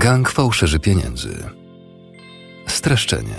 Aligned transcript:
Gang 0.00 0.30
fałszerzy 0.30 0.80
pieniędzy. 0.80 1.44
Streszczenie. 2.66 3.36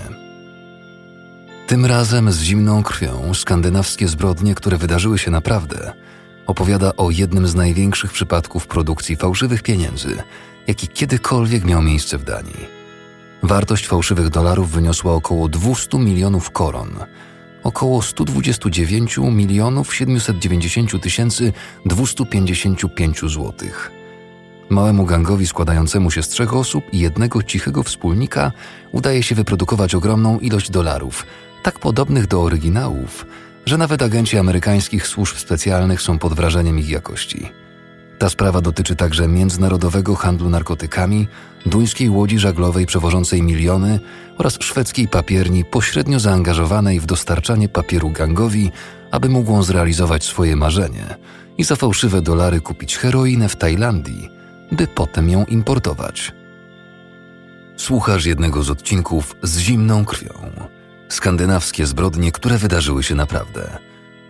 Tym 1.67 1.85
razem 1.85 2.31
z 2.31 2.41
zimną 2.41 2.83
krwią 2.83 3.33
skandynawskie 3.33 4.07
zbrodnie, 4.07 4.55
które 4.55 4.77
wydarzyły 4.77 5.19
się 5.19 5.31
naprawdę, 5.31 5.93
opowiada 6.47 6.91
o 6.97 7.11
jednym 7.11 7.47
z 7.47 7.55
największych 7.55 8.11
przypadków 8.11 8.67
produkcji 8.67 9.15
fałszywych 9.15 9.63
pieniędzy, 9.63 10.23
jaki 10.67 10.87
kiedykolwiek 10.87 11.65
miał 11.65 11.81
miejsce 11.81 12.17
w 12.17 12.23
Danii. 12.23 12.67
Wartość 13.43 13.87
fałszywych 13.87 14.29
dolarów 14.29 14.71
wyniosła 14.71 15.13
około 15.13 15.49
200 15.49 15.97
milionów 15.97 16.51
koron, 16.51 16.89
około 17.63 18.01
129 18.01 19.17
milionów 19.17 19.95
790 19.95 21.01
tysięcy 21.03 21.53
255 21.85 23.19
złotych. 23.19 24.00
Małemu 24.71 25.05
gangowi 25.05 25.47
składającemu 25.47 26.11
się 26.11 26.23
z 26.23 26.29
trzech 26.29 26.53
osób 26.53 26.83
i 26.93 26.99
jednego 26.99 27.43
cichego 27.43 27.83
wspólnika 27.83 28.51
udaje 28.91 29.23
się 29.23 29.35
wyprodukować 29.35 29.95
ogromną 29.95 30.39
ilość 30.39 30.71
dolarów, 30.71 31.25
tak 31.63 31.79
podobnych 31.79 32.27
do 32.27 32.41
oryginałów, 32.41 33.25
że 33.65 33.77
nawet 33.77 34.01
agenci 34.01 34.37
amerykańskich 34.37 35.07
służb 35.07 35.37
specjalnych 35.37 36.01
są 36.01 36.19
pod 36.19 36.33
wrażeniem 36.33 36.79
ich 36.79 36.89
jakości. 36.89 37.49
Ta 38.19 38.29
sprawa 38.29 38.61
dotyczy 38.61 38.95
także 38.95 39.27
międzynarodowego 39.27 40.15
handlu 40.15 40.49
narkotykami, 40.49 41.27
duńskiej 41.65 42.09
łodzi 42.09 42.39
żaglowej 42.39 42.85
przewożącej 42.85 43.43
miliony 43.43 43.99
oraz 44.37 44.57
szwedzkiej 44.59 45.07
papierni 45.07 45.65
pośrednio 45.65 46.19
zaangażowanej 46.19 46.99
w 46.99 47.05
dostarczanie 47.05 47.69
papieru 47.69 48.09
gangowi, 48.09 48.71
aby 49.11 49.29
mógł 49.29 49.63
zrealizować 49.63 50.23
swoje 50.23 50.55
marzenie 50.55 51.15
i 51.57 51.63
za 51.63 51.75
fałszywe 51.75 52.21
dolary 52.21 52.61
kupić 52.61 52.97
heroinę 52.97 53.49
w 53.49 53.55
Tajlandii, 53.55 54.40
by 54.71 54.87
potem 54.87 55.29
ją 55.29 55.45
importować. 55.45 56.33
Słuchasz 57.77 58.25
jednego 58.25 58.63
z 58.63 58.69
odcinków 58.69 59.35
z 59.43 59.57
zimną 59.57 60.05
krwią. 60.05 60.51
Skandynawskie 61.09 61.85
zbrodnie, 61.85 62.31
które 62.31 62.57
wydarzyły 62.57 63.03
się 63.03 63.15
naprawdę, 63.15 63.77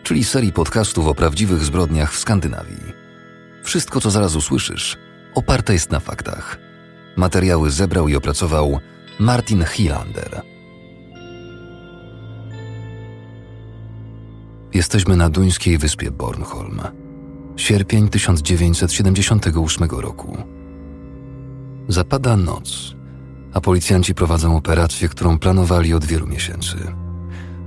czyli 0.03 0.23
serii 0.23 0.53
podcastów 0.53 1.07
o 1.07 1.15
prawdziwych 1.15 1.63
zbrodniach 1.63 2.13
w 2.13 2.19
Skandynawii. 2.19 2.93
Wszystko, 3.63 4.01
co 4.01 4.11
zaraz 4.11 4.35
usłyszysz, 4.35 4.97
oparte 5.35 5.73
jest 5.73 5.91
na 5.91 5.99
faktach. 5.99 6.57
Materiały 7.15 7.71
zebrał 7.71 8.07
i 8.07 8.15
opracował 8.15 8.79
Martin 9.19 9.65
Hilander. 9.65 10.41
Jesteśmy 14.73 15.15
na 15.15 15.29
duńskiej 15.29 15.77
wyspie 15.77 16.11
Bornholm. 16.11 17.00
Sierpień 17.55 18.09
1978 18.09 19.89
roku. 19.89 20.37
Zapada 21.87 22.37
noc, 22.37 22.95
a 23.53 23.61
policjanci 23.61 24.15
prowadzą 24.15 24.57
operację, 24.57 25.09
którą 25.09 25.39
planowali 25.39 25.93
od 25.93 26.05
wielu 26.05 26.27
miesięcy. 26.27 26.77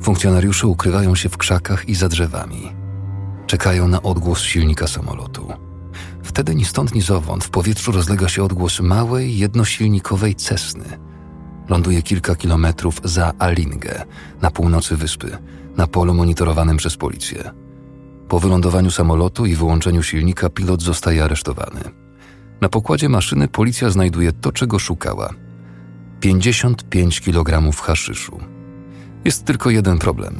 Funkcjonariusze 0.01 0.67
ukrywają 0.67 1.15
się 1.15 1.29
w 1.29 1.37
krzakach 1.37 1.89
i 1.89 1.95
za 1.95 2.09
drzewami. 2.09 2.73
Czekają 3.47 3.89
na 3.89 4.03
odgłos 4.03 4.41
silnika 4.41 4.87
samolotu. 4.87 5.53
Wtedy 6.23 6.55
ni 6.55 6.65
stąd, 6.65 6.95
ni 6.95 7.01
zowąd 7.01 7.45
w 7.45 7.51
powietrzu 7.51 7.93
rozlega 7.93 8.29
się 8.29 8.45
odgłos 8.45 8.81
małej, 8.81 9.39
jednosilnikowej 9.39 10.35
Cessny. 10.35 10.99
Ląduje 11.69 12.03
kilka 12.03 12.35
kilometrów 12.35 13.01
za 13.05 13.33
Alingę, 13.39 14.05
na 14.43 14.51
północy 14.51 14.97
wyspy, 14.97 15.39
na 15.77 15.87
polu 15.87 16.15
monitorowanym 16.15 16.77
przez 16.77 16.97
policję. 16.97 17.64
Po 18.29 18.41
wylądowaniu 18.41 18.91
samolotu 18.91 19.47
i 19.47 19.55
wyłączeniu 19.55 20.03
silnika 20.03 20.51
pilot 20.51 20.83
zostaje 20.83 21.25
aresztowany. 21.25 21.81
Na 22.61 22.69
pokładzie 22.69 23.09
maszyny 23.09 23.49
policja 23.49 23.91
znajduje 23.91 24.33
to, 24.33 24.53
czego 24.53 24.79
szukała. 24.79 25.31
55 26.21 27.21
kg 27.21 27.73
haszyszu. 27.77 28.41
Jest 29.25 29.45
tylko 29.45 29.71
jeden 29.71 29.99
problem. 29.99 30.39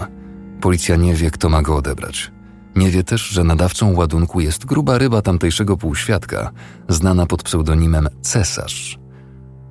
Policja 0.61 0.97
nie 0.97 1.15
wie, 1.15 1.31
kto 1.31 1.49
ma 1.49 1.63
go 1.63 1.77
odebrać. 1.77 2.33
Nie 2.77 2.91
wie 2.91 3.05
też, 3.05 3.23
że 3.29 3.45
nadawcą 3.45 3.95
ładunku 3.95 4.41
jest 4.41 4.65
gruba 4.65 4.99
ryba 4.99 5.23
tamtejszego 5.23 5.77
półświadka, 5.77 6.51
znana 6.89 7.27
pod 7.27 7.43
pseudonimem 7.43 8.09
Cesarz. 8.23 8.99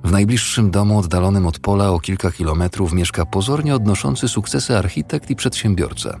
W 0.04 0.12
najbliższym 0.12 0.70
domu 0.70 0.98
oddalonym 0.98 1.46
od 1.46 1.58
pola 1.58 1.90
o 1.90 2.00
kilka 2.00 2.30
kilometrów 2.30 2.92
mieszka 2.92 3.26
pozornie 3.26 3.74
odnoszący 3.74 4.28
sukcesy 4.28 4.78
architekt 4.78 5.30
i 5.30 5.36
przedsiębiorca. 5.36 6.20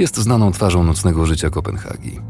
Jest 0.00 0.16
znaną 0.16 0.52
twarzą 0.52 0.84
nocnego 0.84 1.26
życia 1.26 1.50
Kopenhagi. 1.50 2.20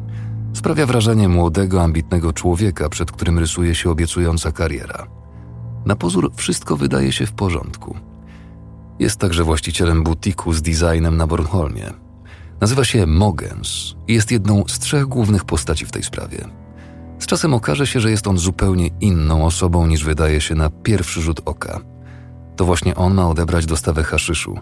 Sprawia 0.54 0.86
wrażenie 0.86 1.28
młodego, 1.28 1.82
ambitnego 1.82 2.32
człowieka, 2.32 2.88
przed 2.88 3.12
którym 3.12 3.38
rysuje 3.38 3.74
się 3.74 3.90
obiecująca 3.90 4.52
kariera. 4.52 5.06
Na 5.86 5.96
pozór 5.96 6.32
wszystko 6.36 6.76
wydaje 6.76 7.12
się 7.12 7.26
w 7.26 7.32
porządku. 7.32 7.96
Jest 8.98 9.20
także 9.20 9.44
właścicielem 9.44 10.02
butiku 10.02 10.52
z 10.52 10.62
designem 10.62 11.16
na 11.16 11.26
Bornholmie– 11.26 11.92
Nazywa 12.60 12.84
się 12.84 13.06
Mogens 13.06 13.94
i 14.08 14.14
jest 14.14 14.30
jedną 14.30 14.64
z 14.68 14.78
trzech 14.78 15.04
głównych 15.04 15.44
postaci 15.44 15.86
w 15.86 15.90
tej 15.90 16.02
sprawie. 16.02 16.44
Z 17.18 17.26
czasem 17.26 17.54
okaże 17.54 17.86
się, 17.86 18.00
że 18.00 18.10
jest 18.10 18.26
on 18.26 18.38
zupełnie 18.38 18.88
inną 19.00 19.46
osobą 19.46 19.86
niż 19.86 20.04
wydaje 20.04 20.40
się 20.40 20.54
na 20.54 20.70
pierwszy 20.70 21.20
rzut 21.20 21.40
oka. 21.44 21.80
To 22.56 22.64
właśnie 22.64 22.94
on 22.94 23.14
ma 23.14 23.28
odebrać 23.28 23.66
dostawę 23.66 24.02
haszyszu. 24.02 24.58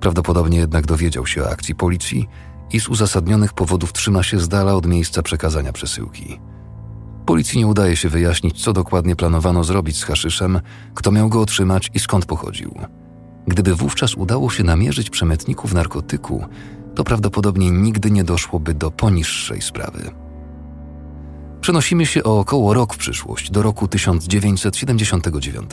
Prawdopodobnie 0.00 0.58
jednak 0.58 0.86
dowiedział 0.86 1.26
się 1.26 1.44
o 1.44 1.50
akcji 1.50 1.74
policji 1.74 2.28
i 2.72 2.80
z 2.80 2.88
uzasadnionych 2.88 3.52
powodów 3.52 3.92
trzyma 3.92 4.22
się 4.22 4.38
z 4.38 4.48
dala 4.48 4.74
od 4.74 4.86
miejsca 4.86 5.22
przekazania 5.22 5.72
przesyłki. 5.72 6.40
Policji 7.26 7.58
nie 7.58 7.66
udaje 7.66 7.96
się 7.96 8.08
wyjaśnić, 8.08 8.64
co 8.64 8.72
dokładnie 8.72 9.16
planowano 9.16 9.64
zrobić 9.64 9.98
z 9.98 10.04
haszyszem, 10.04 10.60
kto 10.94 11.12
miał 11.12 11.28
go 11.28 11.40
otrzymać 11.40 11.90
i 11.94 11.98
skąd 11.98 12.26
pochodził. 12.26 12.74
Gdyby 13.46 13.74
wówczas 13.74 14.14
udało 14.14 14.50
się 14.50 14.64
namierzyć 14.64 15.10
przemytników 15.10 15.74
narkotyku, 15.74 16.44
to 16.94 17.04
prawdopodobnie 17.04 17.70
nigdy 17.70 18.10
nie 18.10 18.24
doszłoby 18.24 18.74
do 18.74 18.90
poniższej 18.90 19.62
sprawy. 19.62 20.10
Przenosimy 21.60 22.06
się 22.06 22.24
o 22.24 22.38
około 22.38 22.74
rok 22.74 22.94
w 22.94 22.96
przyszłość, 22.96 23.50
do 23.50 23.62
roku 23.62 23.88
1979. 23.88 25.70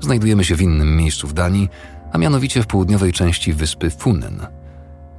Znajdujemy 0.00 0.44
się 0.44 0.56
w 0.56 0.62
innym 0.62 0.96
miejscu 0.96 1.28
w 1.28 1.32
Danii, 1.32 1.68
a 2.12 2.18
mianowicie 2.18 2.62
w 2.62 2.66
południowej 2.66 3.12
części 3.12 3.52
wyspy 3.52 3.90
Funen. 3.90 4.46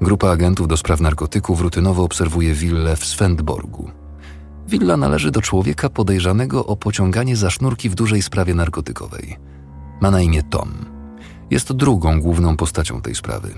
Grupa 0.03 0.29
agentów 0.29 0.67
do 0.67 0.77
spraw 0.77 1.01
narkotyków 1.01 1.61
rutynowo 1.61 2.03
obserwuje 2.03 2.53
willę 2.53 2.95
w 2.95 3.05
Svendborgu. 3.05 3.91
Willa 4.67 4.97
należy 4.97 5.31
do 5.31 5.41
człowieka 5.41 5.89
podejrzanego 5.89 6.65
o 6.65 6.75
pociąganie 6.75 7.35
za 7.35 7.49
sznurki 7.49 7.89
w 7.89 7.95
dużej 7.95 8.21
sprawie 8.21 8.55
narkotykowej. 8.55 9.37
Ma 10.01 10.11
na 10.11 10.21
imię 10.21 10.43
Tom. 10.43 10.69
Jest 11.51 11.73
drugą 11.73 12.21
główną 12.21 12.57
postacią 12.57 13.01
tej 13.01 13.15
sprawy. 13.15 13.53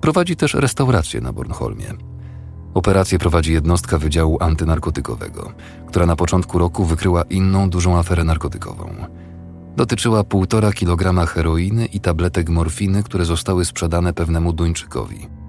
Prowadzi 0.00 0.36
też 0.36 0.54
restaurację 0.54 1.20
na 1.20 1.32
Bornholmie. 1.32 1.94
Operację 2.74 3.18
prowadzi 3.18 3.52
jednostka 3.52 3.98
Wydziału 3.98 4.38
Antynarkotykowego, 4.40 5.52
która 5.86 6.06
na 6.06 6.16
początku 6.16 6.58
roku 6.58 6.84
wykryła 6.84 7.22
inną 7.22 7.70
dużą 7.70 7.98
aferę 7.98 8.24
narkotykową. 8.24 8.94
Dotyczyła 9.76 10.24
półtora 10.24 10.72
kilograma 10.72 11.26
heroiny 11.26 11.86
i 11.86 12.00
tabletek 12.00 12.48
morfiny, 12.48 13.02
które 13.02 13.24
zostały 13.24 13.64
sprzedane 13.64 14.12
pewnemu 14.12 14.52
Duńczykowi. 14.52 15.47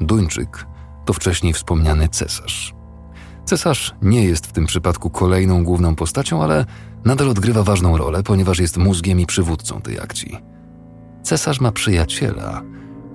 Duńczyk 0.00 0.66
to 1.04 1.12
wcześniej 1.12 1.52
wspomniany 1.52 2.08
cesarz. 2.08 2.74
Cesarz 3.44 3.94
nie 4.02 4.24
jest 4.24 4.46
w 4.46 4.52
tym 4.52 4.66
przypadku 4.66 5.10
kolejną 5.10 5.64
główną 5.64 5.94
postacią, 5.94 6.42
ale 6.42 6.64
nadal 7.04 7.28
odgrywa 7.28 7.62
ważną 7.62 7.96
rolę, 7.96 8.22
ponieważ 8.22 8.58
jest 8.58 8.76
mózgiem 8.76 9.20
i 9.20 9.26
przywódcą 9.26 9.80
tej 9.80 10.00
akcji. 10.00 10.38
Cesarz 11.22 11.60
ma 11.60 11.72
przyjaciela, 11.72 12.62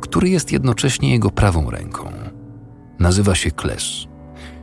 który 0.01 0.29
jest 0.29 0.51
jednocześnie 0.51 1.11
jego 1.11 1.29
prawą 1.29 1.69
ręką. 1.69 2.11
Nazywa 2.99 3.35
się 3.35 3.51
Kles. 3.51 3.83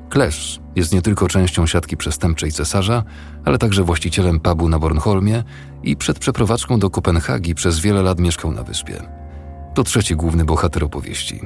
Kles 0.09 0.59
jest 0.77 0.93
nie 0.93 1.03
tylko 1.03 1.29
częścią 1.29 1.67
siatki 1.67 1.97
przestępczej 1.97 2.53
cesarza, 2.53 3.03
ale 3.45 3.59
także 3.59 3.83
właścicielem 3.83 4.41
pubu 4.41 4.69
na 4.69 4.79
Bornholmie 4.79 5.45
i 5.83 5.97
przed 5.97 6.19
przeprowadzką 6.19 6.79
do 6.79 6.91
Kopenhagi 6.91 7.55
przez 7.55 7.81
wiele 7.81 8.03
lat 8.03 8.21
mieszkał 8.21 8.53
na 8.53 8.63
wyspie. 8.63 9.03
To 9.75 9.85
trzeci 9.85 10.17
główny 10.17 10.45
bohater 10.45 10.85
opowieści. 10.85 11.41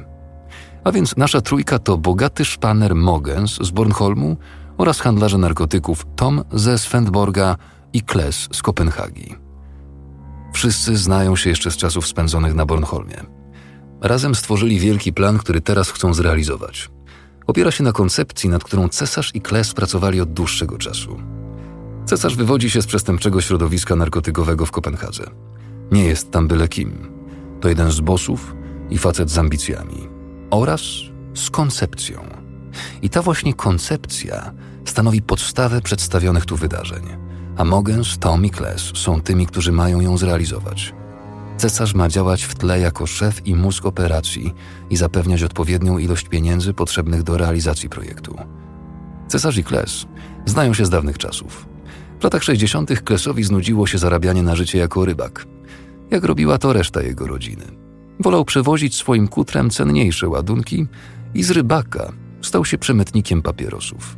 A 0.83 0.91
więc 0.91 1.17
nasza 1.17 1.41
trójka 1.41 1.79
to 1.79 1.97
bogaty 1.97 2.45
szpaner 2.45 2.95
Mogens 2.95 3.57
z 3.61 3.71
Bornholmu 3.71 4.37
oraz 4.77 4.99
handlarze 4.99 5.37
narkotyków 5.37 6.05
Tom 6.15 6.43
ze 6.51 6.77
Svendborga 6.77 7.55
i 7.93 8.01
Kles 8.01 8.49
z 8.51 8.61
Kopenhagi. 8.61 9.35
Wszyscy 10.53 10.97
znają 10.97 11.35
się 11.35 11.49
jeszcze 11.49 11.71
z 11.71 11.77
czasów 11.77 12.07
spędzonych 12.07 12.55
na 12.55 12.65
Bornholmie. 12.65 13.17
Razem 14.01 14.35
stworzyli 14.35 14.79
wielki 14.79 15.13
plan, 15.13 15.37
który 15.37 15.61
teraz 15.61 15.91
chcą 15.91 16.13
zrealizować. 16.13 16.89
Opiera 17.47 17.71
się 17.71 17.83
na 17.83 17.91
koncepcji, 17.91 18.49
nad 18.49 18.63
którą 18.63 18.89
cesarz 18.89 19.35
i 19.35 19.41
Kles 19.41 19.73
pracowali 19.73 20.21
od 20.21 20.33
dłuższego 20.33 20.77
czasu. 20.77 21.19
Cesarz 22.05 22.35
wywodzi 22.35 22.69
się 22.69 22.81
z 22.81 22.87
przestępczego 22.87 23.41
środowiska 23.41 23.95
narkotykowego 23.95 24.65
w 24.65 24.71
Kopenhadze. 24.71 25.23
Nie 25.91 26.03
jest 26.03 26.31
tam 26.31 26.47
byle 26.47 26.67
kim. 26.67 27.11
To 27.61 27.69
jeden 27.69 27.91
z 27.91 27.99
bossów 27.99 28.55
i 28.89 28.97
facet 28.97 29.29
z 29.29 29.37
ambicjami. 29.37 30.10
Oraz 30.51 30.81
z 31.33 31.49
koncepcją. 31.49 32.21
I 33.01 33.09
ta 33.09 33.21
właśnie 33.21 33.53
koncepcja 33.53 34.51
stanowi 34.85 35.21
podstawę 35.21 35.81
przedstawionych 35.81 36.45
tu 36.45 36.57
wydarzeń. 36.57 37.03
a 37.57 37.63
Mogens, 37.63 38.17
Tom 38.17 38.45
i 38.45 38.49
Kles 38.49 38.91
są 38.95 39.21
tymi, 39.21 39.47
którzy 39.47 39.71
mają 39.71 40.01
ją 40.01 40.17
zrealizować. 40.17 40.93
Cesarz 41.57 41.93
ma 41.93 42.09
działać 42.09 42.43
w 42.43 42.55
tle 42.55 42.79
jako 42.79 43.07
szef 43.07 43.47
i 43.47 43.55
mózg 43.55 43.85
operacji 43.85 44.53
i 44.89 44.97
zapewniać 44.97 45.43
odpowiednią 45.43 45.97
ilość 45.97 46.27
pieniędzy 46.27 46.73
potrzebnych 46.73 47.23
do 47.23 47.37
realizacji 47.37 47.89
projektu. 47.89 48.35
Cesarz 49.27 49.57
i 49.57 49.63
Kles 49.63 50.05
znają 50.45 50.73
się 50.73 50.85
z 50.85 50.89
dawnych 50.89 51.17
czasów. 51.17 51.65
W 52.19 52.23
latach 52.23 52.43
60. 52.43 53.01
Klesowi 53.01 53.43
znudziło 53.43 53.87
się 53.87 53.97
zarabianie 53.97 54.43
na 54.43 54.55
życie 54.55 54.77
jako 54.77 55.05
rybak. 55.05 55.45
Jak 56.11 56.23
robiła 56.23 56.57
to 56.57 56.73
reszta 56.73 57.01
jego 57.01 57.27
rodziny. 57.27 57.65
Wolał 58.19 58.45
przewozić 58.45 58.95
swoim 58.95 59.27
kutrem 59.27 59.69
cenniejsze 59.69 60.29
ładunki 60.29 60.87
i 61.33 61.43
z 61.43 61.51
rybaka 61.51 62.11
stał 62.41 62.65
się 62.65 62.77
przemytnikiem 62.77 63.41
papierosów. 63.41 64.17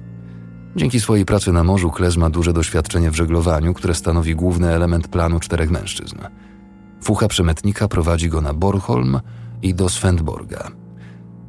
Dzięki 0.75 0.99
swojej 0.99 1.25
pracy 1.25 1.51
na 1.51 1.63
morzu 1.63 1.91
Kles 1.91 2.17
ma 2.17 2.29
duże 2.29 2.53
doświadczenie 2.53 3.11
w 3.11 3.15
żeglowaniu, 3.15 3.73
które 3.73 3.95
stanowi 3.95 4.35
główny 4.35 4.69
element 4.69 5.07
planu 5.07 5.39
czterech 5.39 5.71
mężczyzn. 5.71 6.17
Fucha 7.03 7.27
przemytnika 7.27 7.87
prowadzi 7.87 8.29
go 8.29 8.41
na 8.41 8.53
Bornholm 8.53 9.19
i 9.61 9.73
do 9.73 9.89
Svendborga. 9.89 10.71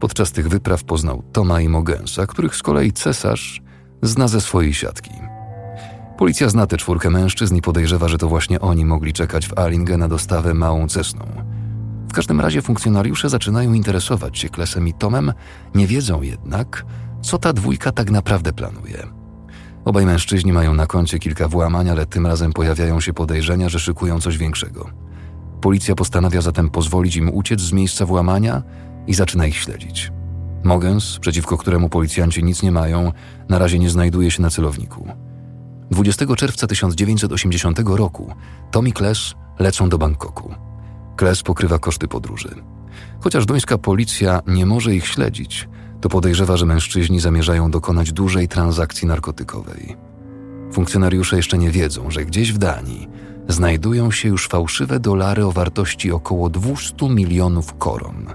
Podczas 0.00 0.32
tych 0.32 0.48
wypraw 0.48 0.84
poznał 0.84 1.22
Toma 1.32 1.60
i 1.60 1.68
Mogensa, 1.68 2.26
których 2.26 2.56
z 2.56 2.62
kolei 2.62 2.92
cesarz 2.92 3.62
zna 4.02 4.28
ze 4.28 4.40
swojej 4.40 4.74
siatki. 4.74 5.10
Policja 6.18 6.48
zna 6.48 6.66
tę 6.66 6.76
czwórkę 6.76 7.10
mężczyzn 7.10 7.56
i 7.56 7.62
podejrzewa, 7.62 8.08
że 8.08 8.18
to 8.18 8.28
właśnie 8.28 8.60
oni 8.60 8.84
mogli 8.84 9.12
czekać 9.12 9.48
w 9.48 9.58
Alinge 9.58 9.96
na 9.96 10.08
dostawę 10.08 10.54
małą 10.54 10.88
cesną. 10.88 11.24
W 12.08 12.12
każdym 12.12 12.40
razie 12.40 12.62
funkcjonariusze 12.62 13.28
zaczynają 13.28 13.72
interesować 13.72 14.38
się 14.38 14.48
Klesem 14.48 14.88
i 14.88 14.94
Tomem, 14.94 15.32
nie 15.74 15.86
wiedzą 15.86 16.22
jednak, 16.22 16.84
co 17.22 17.38
ta 17.38 17.52
dwójka 17.52 17.92
tak 17.92 18.10
naprawdę 18.10 18.52
planuje. 18.52 19.06
Obaj 19.84 20.06
mężczyźni 20.06 20.52
mają 20.52 20.74
na 20.74 20.86
koncie 20.86 21.18
kilka 21.18 21.48
włamań, 21.48 21.90
ale 21.90 22.06
tym 22.06 22.26
razem 22.26 22.52
pojawiają 22.52 23.00
się 23.00 23.12
podejrzenia, 23.12 23.68
że 23.68 23.80
szykują 23.80 24.20
coś 24.20 24.38
większego. 24.38 24.90
Policja 25.60 25.94
postanawia 25.94 26.40
zatem 26.40 26.70
pozwolić 26.70 27.16
im 27.16 27.34
uciec 27.34 27.60
z 27.60 27.72
miejsca 27.72 28.06
włamania 28.06 28.62
i 29.06 29.14
zaczyna 29.14 29.46
ich 29.46 29.56
śledzić. 29.56 30.12
Mogens, 30.64 31.18
przeciwko 31.18 31.56
któremu 31.56 31.88
policjanci 31.88 32.44
nic 32.44 32.62
nie 32.62 32.72
mają, 32.72 33.12
na 33.48 33.58
razie 33.58 33.78
nie 33.78 33.90
znajduje 33.90 34.30
się 34.30 34.42
na 34.42 34.50
celowniku. 34.50 35.08
20 35.90 36.36
czerwca 36.36 36.66
1980 36.66 37.80
roku 37.84 38.34
Tom 38.70 38.88
i 38.88 38.92
Kles 38.92 39.34
lecą 39.58 39.88
do 39.88 39.98
Bangkoku. 39.98 40.54
Kles 41.16 41.42
pokrywa 41.42 41.78
koszty 41.78 42.08
podróży. 42.08 42.54
Chociaż 43.20 43.46
duńska 43.46 43.78
policja 43.78 44.40
nie 44.46 44.66
może 44.66 44.94
ich 44.94 45.06
śledzić, 45.06 45.68
to 46.00 46.08
podejrzewa, 46.08 46.56
że 46.56 46.66
mężczyźni 46.66 47.20
zamierzają 47.20 47.70
dokonać 47.70 48.12
dużej 48.12 48.48
transakcji 48.48 49.08
narkotykowej. 49.08 49.96
Funkcjonariusze 50.72 51.36
jeszcze 51.36 51.58
nie 51.58 51.70
wiedzą, 51.70 52.10
że 52.10 52.24
gdzieś 52.24 52.52
w 52.52 52.58
Danii 52.58 53.08
znajdują 53.48 54.10
się 54.10 54.28
już 54.28 54.48
fałszywe 54.48 55.00
dolary 55.00 55.44
o 55.44 55.52
wartości 55.52 56.12
około 56.12 56.50
200 56.50 57.08
milionów 57.08 57.78
koron. 57.78 58.26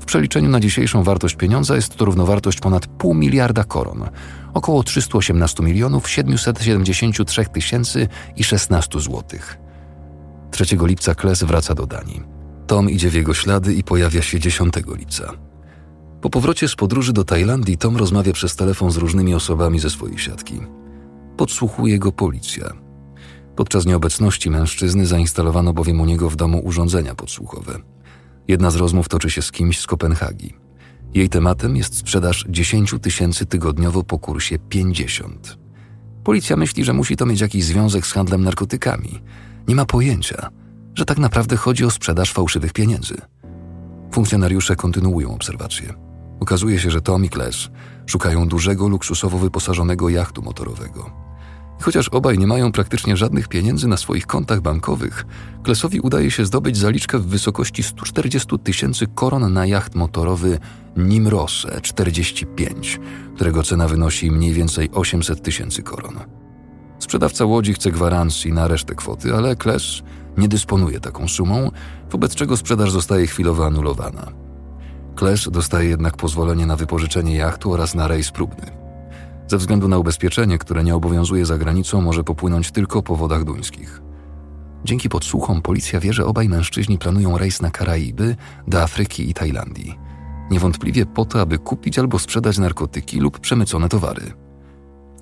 W 0.00 0.04
przeliczeniu 0.04 0.48
na 0.48 0.60
dzisiejszą 0.60 1.02
wartość 1.02 1.36
pieniądza 1.36 1.76
jest 1.76 1.96
to 1.96 2.04
równowartość 2.04 2.60
ponad 2.60 2.86
pół 2.86 3.14
miliarda 3.14 3.64
koron, 3.64 4.08
około 4.54 4.82
318 4.82 5.62
milionów 5.62 6.10
773 6.10 7.44
tysięcy 7.44 8.08
i 8.36 8.44
16 8.44 9.00
złotych. 9.00 9.58
3 10.50 10.64
lipca 10.86 11.14
Kles 11.14 11.42
wraca 11.42 11.74
do 11.74 11.86
Danii. 11.86 12.22
Tom 12.66 12.90
idzie 12.90 13.10
w 13.10 13.14
jego 13.14 13.34
ślady 13.34 13.74
i 13.74 13.84
pojawia 13.84 14.22
się 14.22 14.40
10 14.40 14.74
lipca. 14.98 15.32
Po 16.20 16.30
powrocie 16.30 16.68
z 16.68 16.74
podróży 16.74 17.12
do 17.12 17.24
Tajlandii 17.24 17.78
Tom 17.78 17.96
rozmawia 17.96 18.32
przez 18.32 18.56
telefon 18.56 18.90
z 18.90 18.96
różnymi 18.96 19.34
osobami 19.34 19.78
ze 19.78 19.90
swojej 19.90 20.18
siatki. 20.18 20.60
Podsłuchuje 21.36 21.98
go 21.98 22.12
policja. 22.12 22.72
Podczas 23.56 23.86
nieobecności 23.86 24.50
mężczyzny 24.50 25.06
zainstalowano 25.06 25.72
bowiem 25.72 26.00
u 26.00 26.04
niego 26.04 26.30
w 26.30 26.36
domu 26.36 26.60
urządzenia 26.64 27.14
podsłuchowe. 27.14 27.78
Jedna 28.48 28.70
z 28.70 28.76
rozmów 28.76 29.08
toczy 29.08 29.30
się 29.30 29.42
z 29.42 29.52
kimś 29.52 29.80
z 29.80 29.86
Kopenhagi. 29.86 30.54
Jej 31.14 31.28
tematem 31.28 31.76
jest 31.76 31.96
sprzedaż 31.96 32.44
10 32.48 32.94
tysięcy 33.02 33.46
tygodniowo 33.46 34.02
po 34.02 34.18
kursie 34.18 34.58
50. 34.58 35.58
Policja 36.24 36.56
myśli, 36.56 36.84
że 36.84 36.92
musi 36.92 37.16
to 37.16 37.26
mieć 37.26 37.40
jakiś 37.40 37.64
związek 37.64 38.06
z 38.06 38.12
handlem 38.12 38.44
narkotykami. 38.44 39.20
Nie 39.68 39.74
ma 39.74 39.84
pojęcia, 39.84 40.48
że 40.94 41.04
tak 41.04 41.18
naprawdę 41.18 41.56
chodzi 41.56 41.84
o 41.84 41.90
sprzedaż 41.90 42.32
fałszywych 42.32 42.72
pieniędzy. 42.72 43.14
Funkcjonariusze 44.12 44.76
kontynuują 44.76 45.34
obserwacje. 45.34 45.94
Okazuje 46.40 46.78
się, 46.78 46.90
że 46.90 47.00
Tom 47.00 47.24
i 47.24 47.28
Kles 47.28 47.68
szukają 48.06 48.48
dużego, 48.48 48.88
luksusowo 48.88 49.38
wyposażonego 49.38 50.08
jachtu 50.08 50.42
motorowego. 50.42 51.10
I 51.80 51.82
chociaż 51.82 52.08
obaj 52.08 52.38
nie 52.38 52.46
mają 52.46 52.72
praktycznie 52.72 53.16
żadnych 53.16 53.48
pieniędzy 53.48 53.88
na 53.88 53.96
swoich 53.96 54.26
kontach 54.26 54.60
bankowych, 54.60 55.26
Klesowi 55.62 56.00
udaje 56.00 56.30
się 56.30 56.46
zdobyć 56.46 56.76
zaliczkę 56.76 57.18
w 57.18 57.26
wysokości 57.26 57.82
140 57.82 58.58
tysięcy 58.58 59.06
koron 59.06 59.52
na 59.52 59.66
jacht 59.66 59.94
motorowy 59.94 60.58
Nimrose 60.96 61.80
45, 61.80 63.00
którego 63.34 63.62
cena 63.62 63.88
wynosi 63.88 64.30
mniej 64.30 64.52
więcej 64.52 64.90
800 64.92 65.42
tysięcy 65.42 65.82
koron. 65.82 66.14
Sprzedawca 67.00 67.44
łodzi 67.44 67.72
chce 67.74 67.90
gwarancji 67.90 68.52
na 68.52 68.68
resztę 68.68 68.94
kwoty, 68.94 69.34
ale 69.34 69.56
Kles 69.56 70.02
nie 70.36 70.48
dysponuje 70.48 71.00
taką 71.00 71.28
sumą, 71.28 71.70
wobec 72.10 72.34
czego 72.34 72.56
sprzedaż 72.56 72.90
zostaje 72.90 73.26
chwilowo 73.26 73.66
anulowana. 73.66 74.26
Kles 75.16 75.48
dostaje 75.50 75.88
jednak 75.88 76.16
pozwolenie 76.16 76.66
na 76.66 76.76
wypożyczenie 76.76 77.36
jachtu 77.36 77.72
oraz 77.72 77.94
na 77.94 78.08
rejs 78.08 78.30
próbny. 78.30 78.66
Ze 79.48 79.58
względu 79.58 79.88
na 79.88 79.98
ubezpieczenie, 79.98 80.58
które 80.58 80.84
nie 80.84 80.94
obowiązuje 80.94 81.46
za 81.46 81.58
granicą, 81.58 82.00
może 82.00 82.24
popłynąć 82.24 82.70
tylko 82.70 83.02
po 83.02 83.16
wodach 83.16 83.44
duńskich. 83.44 84.02
Dzięki 84.84 85.08
podsłuchom 85.08 85.62
policja 85.62 86.00
wie, 86.00 86.12
że 86.12 86.26
obaj 86.26 86.48
mężczyźni 86.48 86.98
planują 86.98 87.38
rejs 87.38 87.62
na 87.62 87.70
Karaiby, 87.70 88.36
do 88.68 88.82
Afryki 88.82 89.30
i 89.30 89.34
Tajlandii. 89.34 89.98
Niewątpliwie 90.50 91.06
po 91.06 91.24
to, 91.24 91.40
aby 91.40 91.58
kupić 91.58 91.98
albo 91.98 92.18
sprzedać 92.18 92.58
narkotyki 92.58 93.20
lub 93.20 93.40
przemycone 93.40 93.88
towary. 93.88 94.32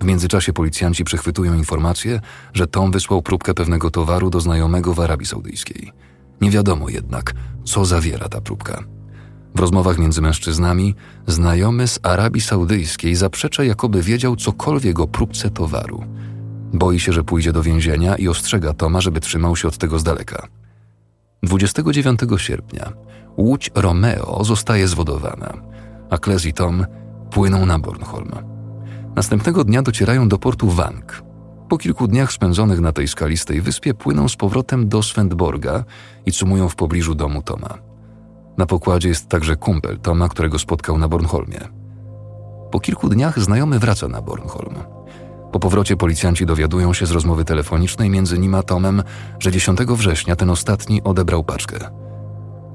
W 0.00 0.04
międzyczasie 0.04 0.52
policjanci 0.52 1.04
przechwytują 1.04 1.54
informację, 1.54 2.20
że 2.54 2.66
Tom 2.66 2.90
wysłał 2.90 3.22
próbkę 3.22 3.54
pewnego 3.54 3.90
towaru 3.90 4.30
do 4.30 4.40
znajomego 4.40 4.94
w 4.94 5.00
Arabii 5.00 5.26
Saudyjskiej. 5.26 5.92
Nie 6.40 6.50
wiadomo 6.50 6.88
jednak, 6.88 7.34
co 7.64 7.84
zawiera 7.84 8.28
ta 8.28 8.40
próbka. 8.40 8.84
W 9.54 9.60
rozmowach 9.60 9.98
między 9.98 10.22
mężczyznami 10.22 10.94
znajomy 11.26 11.88
z 11.88 11.98
Arabii 12.02 12.40
Saudyjskiej 12.40 13.14
zaprzecza, 13.14 13.64
jakoby 13.64 14.02
wiedział 14.02 14.36
cokolwiek 14.36 15.00
o 15.00 15.08
próbce 15.08 15.50
towaru. 15.50 16.04
Boi 16.72 17.00
się, 17.00 17.12
że 17.12 17.24
pójdzie 17.24 17.52
do 17.52 17.62
więzienia 17.62 18.16
i 18.16 18.28
ostrzega 18.28 18.72
Toma, 18.72 19.00
żeby 19.00 19.20
trzymał 19.20 19.56
się 19.56 19.68
od 19.68 19.78
tego 19.78 19.98
z 19.98 20.04
daleka. 20.04 20.48
29 21.42 22.20
sierpnia 22.36 22.92
łódź 23.36 23.70
Romeo 23.74 24.44
zostaje 24.44 24.88
zwodowana, 24.88 25.52
a 26.10 26.18
Kles 26.18 26.46
i 26.46 26.52
Tom 26.52 26.86
płyną 27.30 27.66
na 27.66 27.78
Bornholm. 27.78 28.57
Następnego 29.18 29.64
dnia 29.64 29.82
docierają 29.82 30.28
do 30.28 30.38
portu 30.38 30.70
Wank. 30.70 31.22
Po 31.68 31.78
kilku 31.78 32.08
dniach 32.08 32.32
spędzonych 32.32 32.80
na 32.80 32.92
tej 32.92 33.08
skalistej 33.08 33.60
wyspie 33.60 33.94
płyną 33.94 34.28
z 34.28 34.36
powrotem 34.36 34.88
do 34.88 35.02
Svendborga 35.02 35.84
i 36.26 36.32
cumują 36.32 36.68
w 36.68 36.76
pobliżu 36.76 37.14
domu 37.14 37.42
Toma. 37.42 37.78
Na 38.58 38.66
pokładzie 38.66 39.08
jest 39.08 39.28
także 39.28 39.56
kumpel 39.56 39.98
Toma, 39.98 40.28
którego 40.28 40.58
spotkał 40.58 40.98
na 40.98 41.08
Bornholmie. 41.08 41.60
Po 42.70 42.80
kilku 42.80 43.08
dniach 43.08 43.40
znajomy 43.40 43.78
wraca 43.78 44.08
na 44.08 44.22
Bornholm. 44.22 44.74
Po 45.52 45.60
powrocie 45.60 45.96
policjanci 45.96 46.46
dowiadują 46.46 46.92
się 46.92 47.06
z 47.06 47.10
rozmowy 47.10 47.44
telefonicznej 47.44 48.10
między 48.10 48.38
nim 48.38 48.54
a 48.54 48.62
Tomem, 48.62 49.02
że 49.38 49.52
10 49.52 49.78
września 49.80 50.36
ten 50.36 50.50
ostatni 50.50 51.02
odebrał 51.02 51.44
paczkę. 51.44 51.78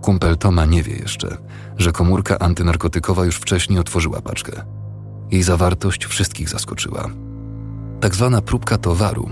Kumpel 0.01 0.37
Toma 0.37 0.65
nie 0.65 0.83
wie 0.83 0.95
jeszcze, 0.95 1.37
że 1.77 1.91
komórka 1.91 2.39
antynarkotykowa 2.39 3.25
już 3.25 3.35
wcześniej 3.35 3.79
otworzyła 3.79 4.21
paczkę. 4.21 4.82
Jej 5.33 5.43
zawartość 5.43 6.05
wszystkich 6.05 6.49
zaskoczyła. 6.49 7.09
Tak 8.01 8.15
zwana 8.15 8.41
próbka 8.41 8.77
towaru 8.77 9.29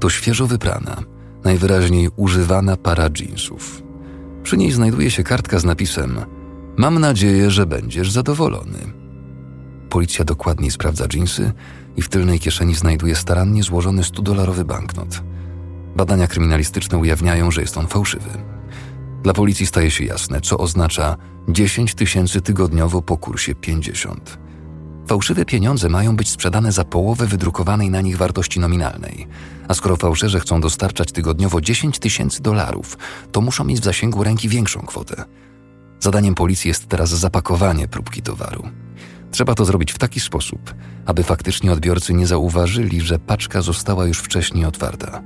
to 0.00 0.10
świeżo 0.10 0.46
wyprana, 0.46 1.02
najwyraźniej 1.44 2.08
używana 2.16 2.76
para 2.76 3.08
jeansów. 3.20 3.82
Przy 4.42 4.56
niej 4.56 4.72
znajduje 4.72 5.10
się 5.10 5.22
kartka 5.24 5.58
z 5.58 5.64
napisem: 5.64 6.18
Mam 6.76 6.98
nadzieję, 6.98 7.50
że 7.50 7.66
będziesz 7.66 8.10
zadowolony. 8.10 8.78
Policja 9.90 10.24
dokładniej 10.24 10.70
sprawdza 10.70 11.08
dżinsy 11.08 11.52
i 11.96 12.02
w 12.02 12.08
tylnej 12.08 12.40
kieszeni 12.40 12.74
znajduje 12.74 13.16
starannie 13.16 13.62
złożony 13.62 14.02
100-dolarowy 14.02 14.64
banknot. 14.64 15.22
Badania 15.96 16.26
kryminalistyczne 16.26 16.98
ujawniają, 16.98 17.50
że 17.50 17.60
jest 17.60 17.78
on 17.78 17.86
fałszywy. 17.86 18.30
Dla 19.22 19.32
policji 19.32 19.66
staje 19.66 19.90
się 19.90 20.04
jasne, 20.04 20.40
co 20.40 20.58
oznacza 20.58 21.16
10 21.48 21.94
tysięcy 21.94 22.40
tygodniowo 22.40 23.02
po 23.02 23.16
kursie 23.16 23.54
50. 23.54 24.43
Fałszywe 25.06 25.44
pieniądze 25.44 25.88
mają 25.88 26.16
być 26.16 26.28
sprzedane 26.28 26.72
za 26.72 26.84
połowę 26.84 27.26
wydrukowanej 27.26 27.90
na 27.90 28.00
nich 28.00 28.16
wartości 28.16 28.60
nominalnej. 28.60 29.26
A 29.68 29.74
skoro 29.74 29.96
fałszerze 29.96 30.40
chcą 30.40 30.60
dostarczać 30.60 31.12
tygodniowo 31.12 31.60
10 31.60 31.98
tysięcy 31.98 32.42
dolarów, 32.42 32.98
to 33.32 33.40
muszą 33.40 33.64
mieć 33.64 33.80
w 33.80 33.84
zasięgu 33.84 34.24
ręki 34.24 34.48
większą 34.48 34.80
kwotę. 34.80 35.24
Zadaniem 36.00 36.34
policji 36.34 36.68
jest 36.68 36.88
teraz 36.88 37.10
zapakowanie 37.10 37.88
próbki 37.88 38.22
towaru. 38.22 38.68
Trzeba 39.30 39.54
to 39.54 39.64
zrobić 39.64 39.92
w 39.92 39.98
taki 39.98 40.20
sposób, 40.20 40.74
aby 41.06 41.22
faktycznie 41.22 41.72
odbiorcy 41.72 42.14
nie 42.14 42.26
zauważyli, 42.26 43.00
że 43.00 43.18
paczka 43.18 43.62
została 43.62 44.06
już 44.06 44.18
wcześniej 44.18 44.64
otwarta. 44.64 45.22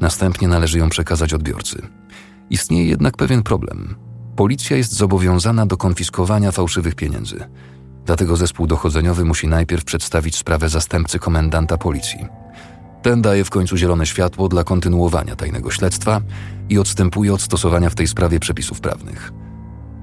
Następnie 0.00 0.48
należy 0.48 0.78
ją 0.78 0.88
przekazać 0.88 1.34
odbiorcy. 1.34 1.82
Istnieje 2.50 2.86
jednak 2.86 3.16
pewien 3.16 3.42
problem. 3.42 3.94
Policja 4.36 4.76
jest 4.76 4.92
zobowiązana 4.92 5.66
do 5.66 5.76
konfiskowania 5.76 6.52
fałszywych 6.52 6.94
pieniędzy. 6.94 7.44
Dlatego 8.06 8.36
zespół 8.36 8.66
dochodzeniowy 8.66 9.24
musi 9.24 9.48
najpierw 9.48 9.84
przedstawić 9.84 10.36
sprawę 10.36 10.68
zastępcy 10.68 11.18
komendanta 11.18 11.78
policji. 11.78 12.26
Ten 13.02 13.22
daje 13.22 13.44
w 13.44 13.50
końcu 13.50 13.76
zielone 13.76 14.06
światło 14.06 14.48
dla 14.48 14.64
kontynuowania 14.64 15.36
tajnego 15.36 15.70
śledztwa 15.70 16.20
i 16.68 16.78
odstępuje 16.78 17.34
od 17.34 17.42
stosowania 17.42 17.90
w 17.90 17.94
tej 17.94 18.08
sprawie 18.08 18.40
przepisów 18.40 18.80
prawnych. 18.80 19.32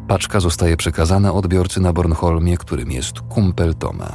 Paczka 0.08 0.40
zostaje 0.40 0.78
przekazana 0.78 1.34
odbiorcy 1.34 1.82
na 1.82 1.94
Bornholmie, 1.94 2.58
którym 2.58 2.92
jest 2.92 3.20
kumpel 3.20 3.76
Toma. 3.76 4.14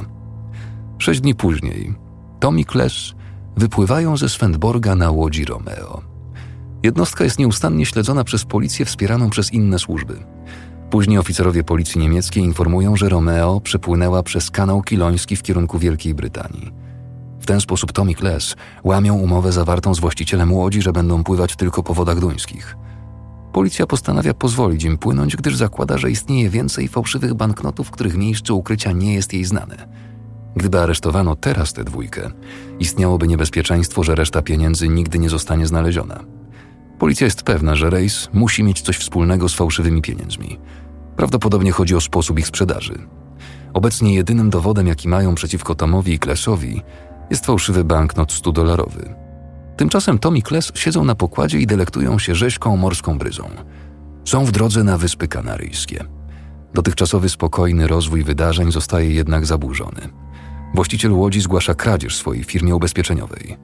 Sześć 0.97 1.21
dni 1.21 1.35
później 1.35 1.95
Tom 2.39 2.59
i 2.59 2.65
Kles 2.65 3.13
wypływają 3.57 4.17
ze 4.17 4.29
Svendborga 4.29 4.95
na 4.95 5.11
łodzi 5.11 5.45
Romeo. 5.45 6.01
Jednostka 6.83 7.23
jest 7.23 7.39
nieustannie 7.39 7.85
śledzona 7.85 8.23
przez 8.23 8.45
policję 8.45 8.85
wspieraną 8.85 9.29
przez 9.29 9.53
inne 9.53 9.79
służby. 9.79 10.23
Później 10.89 11.17
oficerowie 11.17 11.63
policji 11.63 12.01
niemieckiej 12.01 12.43
informują, 12.43 12.95
że 12.95 13.09
Romeo 13.09 13.61
przepłynęła 13.61 14.23
przez 14.23 14.51
kanał 14.51 14.81
Kiloński 14.81 15.35
w 15.35 15.43
kierunku 15.43 15.79
Wielkiej 15.79 16.13
Brytanii. 16.13 16.71
W 17.39 17.45
ten 17.45 17.61
sposób 17.61 17.91
Tom 17.91 18.09
i 18.09 18.15
Kles 18.15 18.55
łamią 18.83 19.15
umowę 19.15 19.51
zawartą 19.51 19.95
z 19.95 19.99
właścicielem 19.99 20.53
łodzi, 20.53 20.81
że 20.81 20.93
będą 20.93 21.23
pływać 21.23 21.55
tylko 21.55 21.83
po 21.83 21.93
wodach 21.93 22.19
duńskich– 22.19 22.75
Policja 23.57 23.87
postanawia 23.87 24.33
pozwolić 24.33 24.83
im 24.83 24.97
płynąć, 24.97 25.35
gdyż 25.35 25.55
zakłada, 25.55 25.97
że 25.97 26.11
istnieje 26.11 26.49
więcej 26.49 26.87
fałszywych 26.87 27.33
banknotów, 27.33 27.91
których 27.91 28.17
miejsce 28.17 28.53
ukrycia 28.53 28.91
nie 28.91 29.13
jest 29.13 29.33
jej 29.33 29.45
znane. 29.45 29.87
Gdyby 30.55 30.79
aresztowano 30.79 31.35
teraz 31.35 31.73
tę 31.73 31.83
dwójkę, 31.83 32.31
istniałoby 32.79 33.27
niebezpieczeństwo, 33.27 34.03
że 34.03 34.15
reszta 34.15 34.41
pieniędzy 34.41 34.89
nigdy 34.89 35.19
nie 35.19 35.29
zostanie 35.29 35.67
znaleziona. 35.67 36.23
Policja 36.99 37.25
jest 37.25 37.43
pewna, 37.43 37.75
że 37.75 37.89
rejs 37.89 38.29
musi 38.33 38.63
mieć 38.63 38.81
coś 38.81 38.97
wspólnego 38.97 39.49
z 39.49 39.53
fałszywymi 39.53 40.01
pieniędzmi. 40.01 40.59
Prawdopodobnie 41.15 41.71
chodzi 41.71 41.95
o 41.95 42.01
sposób 42.01 42.39
ich 42.39 42.47
sprzedaży. 42.47 42.99
Obecnie 43.73 44.15
jedynym 44.15 44.49
dowodem, 44.49 44.87
jaki 44.87 45.07
mają 45.07 45.35
przeciwko 45.35 45.75
Tomowi 45.75 46.13
i 46.13 46.19
Klesowi, 46.19 46.81
jest 47.29 47.45
fałszywy 47.45 47.83
banknot 47.83 48.31
100-dolarowy. 48.31 49.15
Tymczasem 49.77 50.19
Tom 50.19 50.37
i 50.37 50.41
Kles 50.41 50.71
siedzą 50.75 51.05
na 51.05 51.15
pokładzie 51.15 51.59
i 51.59 51.67
delektują 51.67 52.19
się 52.19 52.35
rzeźką 52.35 52.77
morską 52.77 53.17
bryzą. 53.17 53.49
Są 54.25 54.45
w 54.45 54.51
drodze 54.51 54.83
na 54.83 54.97
Wyspy 54.97 55.27
Kanaryjskie. 55.27 56.03
Dotychczasowy 56.73 57.29
spokojny 57.29 57.87
rozwój 57.87 58.23
wydarzeń 58.23 58.71
zostaje 58.71 59.09
jednak 59.11 59.45
zaburzony. 59.45 60.09
Właściciel 60.75 61.13
łodzi 61.13 61.41
zgłasza 61.41 61.73
kradzież 61.73 62.15
swojej 62.15 62.43
firmie 62.43 62.75
ubezpieczeniowej. 62.75 63.57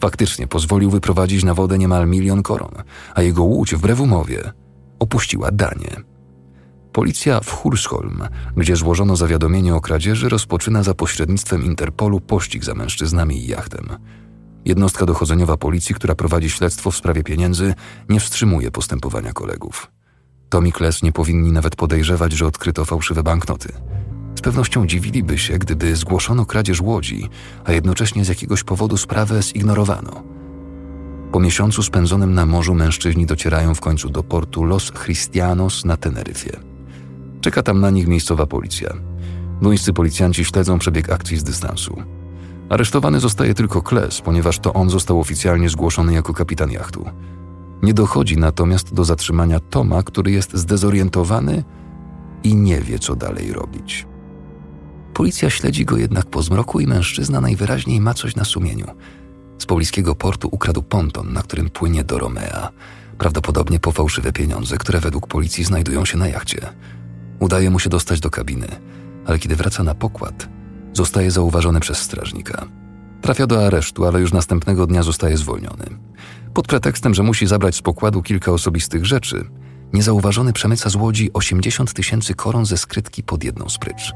Faktycznie 0.00 0.46
pozwolił 0.46 0.90
wyprowadzić 0.90 1.44
na 1.44 1.54
wodę 1.54 1.78
niemal 1.78 2.08
milion 2.08 2.42
koron, 2.42 2.72
a 3.14 3.22
jego 3.22 3.42
łódź 3.42 3.74
wbrew 3.74 4.00
umowie 4.00 4.52
opuściła 4.98 5.50
Danię. 5.52 5.96
Policja 6.92 7.40
w 7.40 7.50
Hursholm, 7.52 8.22
gdzie 8.56 8.76
złożono 8.76 9.16
zawiadomienie 9.16 9.74
o 9.74 9.80
kradzieży, 9.80 10.28
rozpoczyna 10.28 10.82
za 10.82 10.94
pośrednictwem 10.94 11.64
Interpolu 11.64 12.20
pościg 12.20 12.64
za 12.64 12.74
mężczyznami 12.74 13.44
i 13.44 13.46
jachtem. 13.46 13.88
Jednostka 14.64 15.06
dochodzeniowa 15.06 15.56
policji, 15.56 15.94
która 15.94 16.14
prowadzi 16.14 16.50
śledztwo 16.50 16.90
w 16.90 16.96
sprawie 16.96 17.22
pieniędzy, 17.22 17.74
nie 18.08 18.20
wstrzymuje 18.20 18.70
postępowania 18.70 19.32
kolegów. 19.32 19.90
Tom 20.48 20.66
i 20.66 20.72
Kles 20.72 21.02
nie 21.02 21.12
powinni 21.12 21.52
nawet 21.52 21.76
podejrzewać, 21.76 22.32
że 22.32 22.46
odkryto 22.46 22.84
fałszywe 22.84 23.22
banknoty. 23.22 23.72
Z 24.38 24.40
pewnością 24.40 24.86
dziwiliby 24.86 25.38
się, 25.38 25.58
gdyby 25.58 25.96
zgłoszono 25.96 26.46
kradzież 26.46 26.80
łodzi, 26.80 27.28
a 27.64 27.72
jednocześnie 27.72 28.24
z 28.24 28.28
jakiegoś 28.28 28.64
powodu 28.64 28.96
sprawę 28.96 29.42
zignorowano. 29.42 30.22
Po 31.32 31.40
miesiącu 31.40 31.82
spędzonym 31.82 32.34
na 32.34 32.46
morzu 32.46 32.74
mężczyźni 32.74 33.26
docierają 33.26 33.74
w 33.74 33.80
końcu 33.80 34.08
do 34.08 34.22
portu 34.22 34.64
Los 34.64 34.92
Cristianos 34.92 35.84
na 35.84 35.96
Teneryfie. 35.96 36.56
Czeka 37.40 37.62
tam 37.62 37.80
na 37.80 37.90
nich 37.90 38.06
miejscowa 38.06 38.46
policja. 38.46 38.94
Duńscy 39.62 39.92
policjanci 39.92 40.44
śledzą 40.44 40.78
przebieg 40.78 41.10
akcji 41.10 41.36
z 41.36 41.44
dystansu. 41.44 42.02
Aresztowany 42.68 43.20
zostaje 43.20 43.54
tylko 43.54 43.82
Kles, 43.82 44.20
ponieważ 44.20 44.58
to 44.58 44.72
on 44.72 44.90
został 44.90 45.20
oficjalnie 45.20 45.68
zgłoszony 45.68 46.12
jako 46.12 46.34
kapitan 46.34 46.70
jachtu. 46.70 47.04
Nie 47.82 47.94
dochodzi 47.94 48.36
natomiast 48.36 48.94
do 48.94 49.04
zatrzymania 49.04 49.60
Toma, 49.60 50.02
który 50.02 50.30
jest 50.30 50.56
zdezorientowany 50.56 51.64
i 52.44 52.56
nie 52.56 52.80
wie, 52.80 52.98
co 52.98 53.16
dalej 53.16 53.52
robić. 53.52 54.06
Policja 55.18 55.50
śledzi 55.50 55.84
go 55.84 55.96
jednak 55.96 56.26
po 56.26 56.42
zmroku 56.42 56.80
i 56.80 56.86
mężczyzna 56.86 57.40
najwyraźniej 57.40 58.00
ma 58.00 58.14
coś 58.14 58.36
na 58.36 58.44
sumieniu. 58.44 58.86
Z 59.58 59.66
pobliskiego 59.66 60.14
portu 60.14 60.48
ukradł 60.52 60.82
ponton, 60.82 61.32
na 61.32 61.42
którym 61.42 61.70
płynie 61.70 62.04
do 62.04 62.18
Romea, 62.18 62.68
prawdopodobnie 63.18 63.80
po 63.80 63.92
fałszywe 63.92 64.32
pieniądze, 64.32 64.76
które 64.76 65.00
według 65.00 65.26
policji 65.26 65.64
znajdują 65.64 66.04
się 66.04 66.18
na 66.18 66.28
jachcie. 66.28 66.60
Udaje 67.38 67.70
mu 67.70 67.78
się 67.78 67.90
dostać 67.90 68.20
do 68.20 68.30
kabiny, 68.30 68.66
ale 69.26 69.38
kiedy 69.38 69.56
wraca 69.56 69.82
na 69.82 69.94
pokład, 69.94 70.48
Zostaje 70.92 71.30
zauważony 71.30 71.80
przez 71.80 71.98
strażnika. 71.98 72.66
Trafia 73.20 73.46
do 73.46 73.66
aresztu, 73.66 74.06
ale 74.06 74.20
już 74.20 74.32
następnego 74.32 74.86
dnia 74.86 75.02
zostaje 75.02 75.36
zwolniony. 75.36 75.86
Pod 76.54 76.66
pretekstem, 76.66 77.14
że 77.14 77.22
musi 77.22 77.46
zabrać 77.46 77.76
z 77.76 77.82
pokładu 77.82 78.22
kilka 78.22 78.52
osobistych 78.52 79.06
rzeczy, 79.06 79.44
niezauważony 79.92 80.52
przemyca 80.52 80.90
z 80.90 80.94
łodzi 80.94 81.32
80 81.32 81.92
tysięcy 81.92 82.34
koron 82.34 82.66
ze 82.66 82.78
skrytki 82.78 83.22
pod 83.22 83.44
jedną 83.44 83.68
sprycz. 83.68 84.12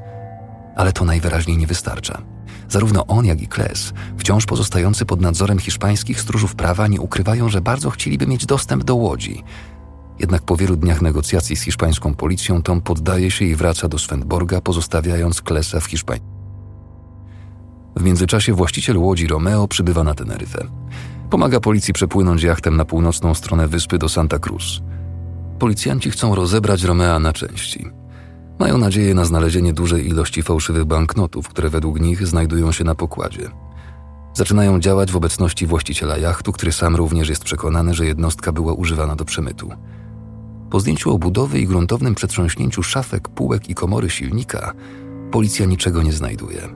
Ale 0.77 0.93
to 0.93 1.05
najwyraźniej 1.05 1.57
nie 1.59 1.67
wystarcza. 1.67 2.23
Zarówno 2.69 3.07
on, 3.07 3.25
jak 3.25 3.43
i 3.43 3.49
Kles, 3.49 3.93
wciąż 4.19 4.47
pozostający 4.47 5.07
pod 5.07 5.21
nadzorem 5.21 5.59
hiszpańskich 5.59 6.21
stróżów 6.21 6.55
prawa, 6.55 6.87
nie 6.87 7.01
ukrywają, 7.01 7.49
że 7.49 7.61
bardzo 7.61 7.91
chcieliby 7.91 8.27
mieć 8.27 8.47
dostęp 8.47 8.85
do 8.85 8.95
łodzi. 8.95 9.43
Jednak 10.19 10.43
po 10.43 10.57
wielu 10.57 10.77
dniach 10.77 11.03
negocjacji 11.03 11.57
z 11.57 11.63
hiszpańską 11.63 12.15
policją 12.15 12.63
Tom 12.63 12.81
poddaje 12.81 13.31
się 13.31 13.45
i 13.45 13.55
wraca 13.55 13.89
do 13.89 13.99
Svendborga, 13.99 14.61
pozostawiając 14.61 15.43
Klesa 15.43 15.81
w 15.81 15.85
Hiszpanii. 15.85 16.23
W 17.97 18.03
międzyczasie 18.03 18.53
właściciel 18.55 18.99
łodzi 18.99 19.27
Romeo 19.27 19.69
przybywa 19.69 20.05
na 20.05 20.15
Teneryfę. 20.15 20.67
Pomaga 21.31 21.61
policji 21.61 21.95
przepłynąć 21.95 22.43
jachtem 22.43 22.77
na 22.77 22.85
północną 22.85 23.35
stronę 23.35 23.69
wyspy 23.69 23.99
do 23.99 24.09
Santa 24.09 24.39
Cruz. 24.39 24.81
Policjanci 25.59 26.11
chcą 26.11 26.35
rozebrać 26.35 26.83
Romea 26.83 27.19
na 27.19 27.33
części. 27.33 28.02
Mają 28.63 28.79
nadzieję 28.79 29.15
na 29.15 29.25
znalezienie 29.25 29.73
dużej 29.73 30.09
ilości 30.09 30.43
fałszywych 30.43 30.85
banknotów, 30.85 31.49
które 31.49 31.71
według 31.71 32.01
nich 32.01 32.27
znajdują 32.27 32.73
się 32.73 32.85
na 32.85 32.95
pokładzie. 32.95 33.51
Zaczynają 34.35 34.81
działać 34.81 35.13
w 35.13 35.17
obecności 35.17 35.67
właściciela 35.67 36.19
jachtu, 36.19 36.53
który 36.53 36.73
sam 36.73 36.97
również 36.97 37.29
jest 37.29 37.45
przekonany, 37.45 37.95
że 37.95 38.07
jednostka 38.07 38.53
była 38.53 38.73
używana 38.73 39.17
do 39.17 39.25
przemytu. 39.25 39.71
Po 40.71 40.81
zdjęciu 40.81 41.15
obudowy 41.15 41.61
i 41.61 41.67
gruntownym 41.67 42.15
przetrząśnięciu 42.15 42.83
szafek, 42.83 43.29
półek 43.29 43.71
i 43.71 43.75
komory 43.75 44.11
silnika, 44.11 44.73
policja 45.31 45.67
niczego 45.67 46.03
nie 46.03 46.13
znajduje. 46.13 46.69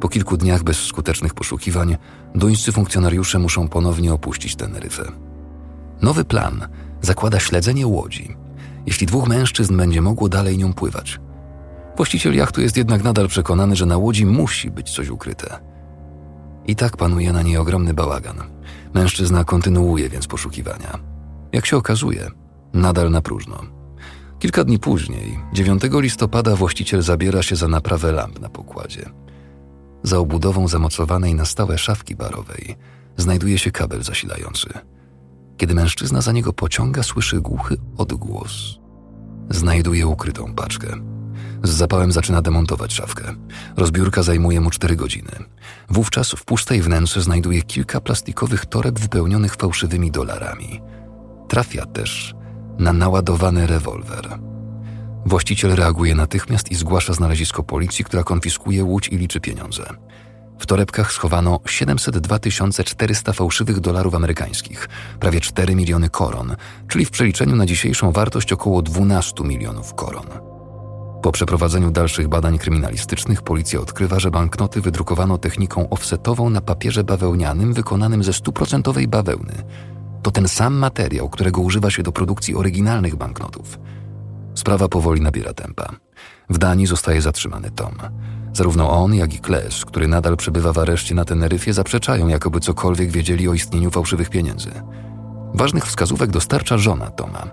Po 0.00 0.08
kilku 0.08 0.36
dniach 0.36 0.62
bezskutecznych 0.62 1.34
poszukiwań, 1.34 1.96
duńscy 2.34 2.72
funkcjonariusze 2.72 3.38
muszą 3.38 3.68
ponownie 3.68 4.12
opuścić 4.12 4.56
Teneryfę. 4.56 5.12
Nowy 6.02 6.24
plan 6.24 6.68
zakłada 7.02 7.40
śledzenie 7.40 7.86
łodzi, 7.86 8.36
jeśli 8.86 9.06
dwóch 9.06 9.28
mężczyzn 9.28 9.76
będzie 9.76 10.00
mogło 10.00 10.28
dalej 10.28 10.58
nią 10.58 10.72
pływać. 10.72 11.20
Właściciel 11.96 12.34
jachtu 12.34 12.60
jest 12.60 12.76
jednak 12.76 13.04
nadal 13.04 13.28
przekonany, 13.28 13.76
że 13.76 13.86
na 13.86 13.96
łodzi 13.96 14.26
musi 14.26 14.70
być 14.70 14.90
coś 14.90 15.08
ukryte. 15.08 15.58
I 16.66 16.76
tak 16.76 16.96
panuje 16.96 17.32
na 17.32 17.42
niej 17.42 17.56
ogromny 17.56 17.94
bałagan. 17.94 18.36
Mężczyzna 18.94 19.44
kontynuuje 19.44 20.08
więc 20.08 20.26
poszukiwania. 20.26 20.98
Jak 21.52 21.66
się 21.66 21.76
okazuje, 21.76 22.30
nadal 22.72 23.10
na 23.10 23.22
próżno. 23.22 23.60
Kilka 24.38 24.64
dni 24.64 24.78
później, 24.78 25.38
9 25.52 25.82
listopada, 25.92 26.56
właściciel 26.56 27.02
zabiera 27.02 27.42
się 27.42 27.56
za 27.56 27.68
naprawę 27.68 28.12
lamp 28.12 28.40
na 28.40 28.48
pokładzie. 28.48 29.10
Za 30.02 30.18
obudową 30.18 30.68
zamocowanej 30.68 31.34
na 31.34 31.44
stałe 31.44 31.78
szafki 31.78 32.16
barowej 32.16 32.76
znajduje 33.16 33.58
się 33.58 33.70
kabel 33.70 34.02
zasilający. 34.02 34.68
Kiedy 35.60 35.74
mężczyzna 35.74 36.20
za 36.20 36.32
niego 36.32 36.52
pociąga, 36.52 37.02
słyszy 37.02 37.40
głuchy 37.40 37.76
odgłos. 37.96 38.78
Znajduje 39.50 40.06
ukrytą 40.06 40.54
paczkę. 40.54 40.88
Z 41.62 41.70
zapałem 41.70 42.12
zaczyna 42.12 42.42
demontować 42.42 42.92
szafkę. 42.92 43.34
Rozbiórka 43.76 44.22
zajmuje 44.22 44.60
mu 44.60 44.70
cztery 44.70 44.96
godziny. 44.96 45.30
Wówczas 45.88 46.30
w 46.30 46.44
pustej 46.44 46.82
wnętrze 46.82 47.22
znajduje 47.22 47.62
kilka 47.62 48.00
plastikowych 48.00 48.66
toreb 48.66 48.98
wypełnionych 48.98 49.54
fałszywymi 49.54 50.10
dolarami. 50.10 50.80
Trafia 51.48 51.86
też 51.86 52.34
na 52.78 52.92
naładowany 52.92 53.66
rewolwer. 53.66 54.38
Właściciel 55.26 55.74
reaguje 55.76 56.14
natychmiast 56.14 56.70
i 56.70 56.74
zgłasza 56.74 57.12
znalezisko 57.12 57.62
policji, 57.62 58.04
która 58.04 58.24
konfiskuje 58.24 58.84
łódź 58.84 59.08
i 59.08 59.16
liczy 59.16 59.40
pieniądze. 59.40 59.84
W 60.60 60.66
torebkach 60.66 61.12
schowano 61.12 61.60
702 61.66 62.38
400 62.84 63.32
fałszywych 63.32 63.80
dolarów 63.80 64.14
amerykańskich, 64.14 64.88
prawie 65.20 65.40
4 65.40 65.74
miliony 65.74 66.08
koron, 66.08 66.56
czyli 66.88 67.04
w 67.04 67.10
przeliczeniu 67.10 67.56
na 67.56 67.66
dzisiejszą 67.66 68.12
wartość 68.12 68.52
około 68.52 68.82
12 68.82 69.44
milionów 69.44 69.94
koron. 69.94 70.26
Po 71.22 71.32
przeprowadzeniu 71.32 71.90
dalszych 71.90 72.28
badań 72.28 72.58
kryminalistycznych 72.58 73.42
policja 73.42 73.80
odkrywa, 73.80 74.20
że 74.20 74.30
banknoty 74.30 74.80
wydrukowano 74.80 75.38
techniką 75.38 75.88
offsetową 75.88 76.50
na 76.50 76.60
papierze 76.60 77.04
bawełnianym 77.04 77.72
wykonanym 77.72 78.24
ze 78.24 78.32
stuprocentowej 78.32 79.08
bawełny. 79.08 79.54
To 80.22 80.30
ten 80.30 80.48
sam 80.48 80.74
materiał, 80.74 81.28
którego 81.28 81.60
używa 81.60 81.90
się 81.90 82.02
do 82.02 82.12
produkcji 82.12 82.54
oryginalnych 82.54 83.16
banknotów. 83.16 83.78
Sprawa 84.54 84.88
powoli 84.88 85.20
nabiera 85.20 85.54
tempa. 85.54 85.92
W 86.50 86.58
Danii 86.58 86.86
zostaje 86.86 87.22
zatrzymany 87.22 87.70
Tom. 87.70 87.94
Zarówno 88.52 88.90
on, 88.90 89.14
jak 89.14 89.34
i 89.34 89.38
Kles, 89.38 89.84
który 89.84 90.08
nadal 90.08 90.36
przebywa 90.36 90.72
w 90.72 90.78
areszcie 90.78 91.14
na 91.14 91.24
Teneryfie, 91.24 91.72
zaprzeczają, 91.72 92.28
jakoby 92.28 92.60
cokolwiek 92.60 93.10
wiedzieli 93.10 93.48
o 93.48 93.54
istnieniu 93.54 93.90
fałszywych 93.90 94.30
pieniędzy. 94.30 94.70
Ważnych 95.54 95.86
wskazówek 95.86 96.30
dostarcza 96.30 96.78
żona 96.78 97.10
Toma. 97.10 97.50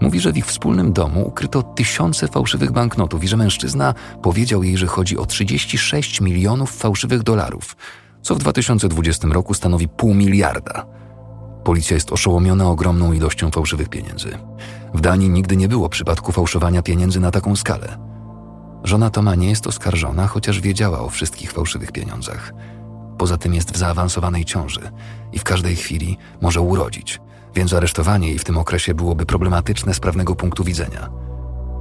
Mówi, 0.00 0.20
że 0.20 0.32
w 0.32 0.36
ich 0.36 0.46
wspólnym 0.46 0.92
domu 0.92 1.28
ukryto 1.28 1.62
tysiące 1.62 2.28
fałszywych 2.28 2.72
banknotów 2.72 3.24
i 3.24 3.28
że 3.28 3.36
mężczyzna 3.36 3.94
powiedział 4.22 4.62
jej, 4.62 4.76
że 4.76 4.86
chodzi 4.86 5.18
o 5.18 5.26
36 5.26 6.20
milionów 6.20 6.76
fałszywych 6.76 7.22
dolarów, 7.22 7.76
co 8.22 8.34
w 8.34 8.38
2020 8.38 9.28
roku 9.28 9.54
stanowi 9.54 9.88
pół 9.88 10.14
miliarda. 10.14 10.86
Policja 11.64 11.94
jest 11.94 12.12
oszołomiona 12.12 12.68
ogromną 12.68 13.12
ilością 13.12 13.50
fałszywych 13.50 13.88
pieniędzy. 13.88 14.38
W 14.94 15.00
Danii 15.00 15.28
nigdy 15.28 15.56
nie 15.56 15.68
było 15.68 15.88
przypadku 15.88 16.32
fałszowania 16.32 16.82
pieniędzy 16.82 17.20
na 17.20 17.30
taką 17.30 17.56
skalę. 17.56 18.15
Żona 18.86 19.10
Toma 19.10 19.34
nie 19.34 19.48
jest 19.48 19.66
oskarżona, 19.66 20.26
chociaż 20.26 20.60
wiedziała 20.60 21.00
o 21.00 21.10
wszystkich 21.10 21.52
fałszywych 21.52 21.92
pieniądzach. 21.92 22.52
Poza 23.18 23.36
tym 23.36 23.54
jest 23.54 23.72
w 23.72 23.76
zaawansowanej 23.76 24.44
ciąży 24.44 24.80
i 25.32 25.38
w 25.38 25.44
każdej 25.44 25.76
chwili 25.76 26.18
może 26.40 26.60
urodzić, 26.60 27.20
więc 27.54 27.72
aresztowanie 27.72 28.28
jej 28.28 28.38
w 28.38 28.44
tym 28.44 28.58
okresie 28.58 28.94
byłoby 28.94 29.26
problematyczne 29.26 29.94
z 29.94 30.00
prawnego 30.00 30.34
punktu 30.34 30.64
widzenia. 30.64 31.10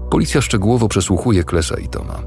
Policja 0.10 0.42
szczegółowo 0.42 0.88
przesłuchuje 0.88 1.44
Klesa 1.44 1.78
i 1.78 1.88
Toma. 1.88 2.20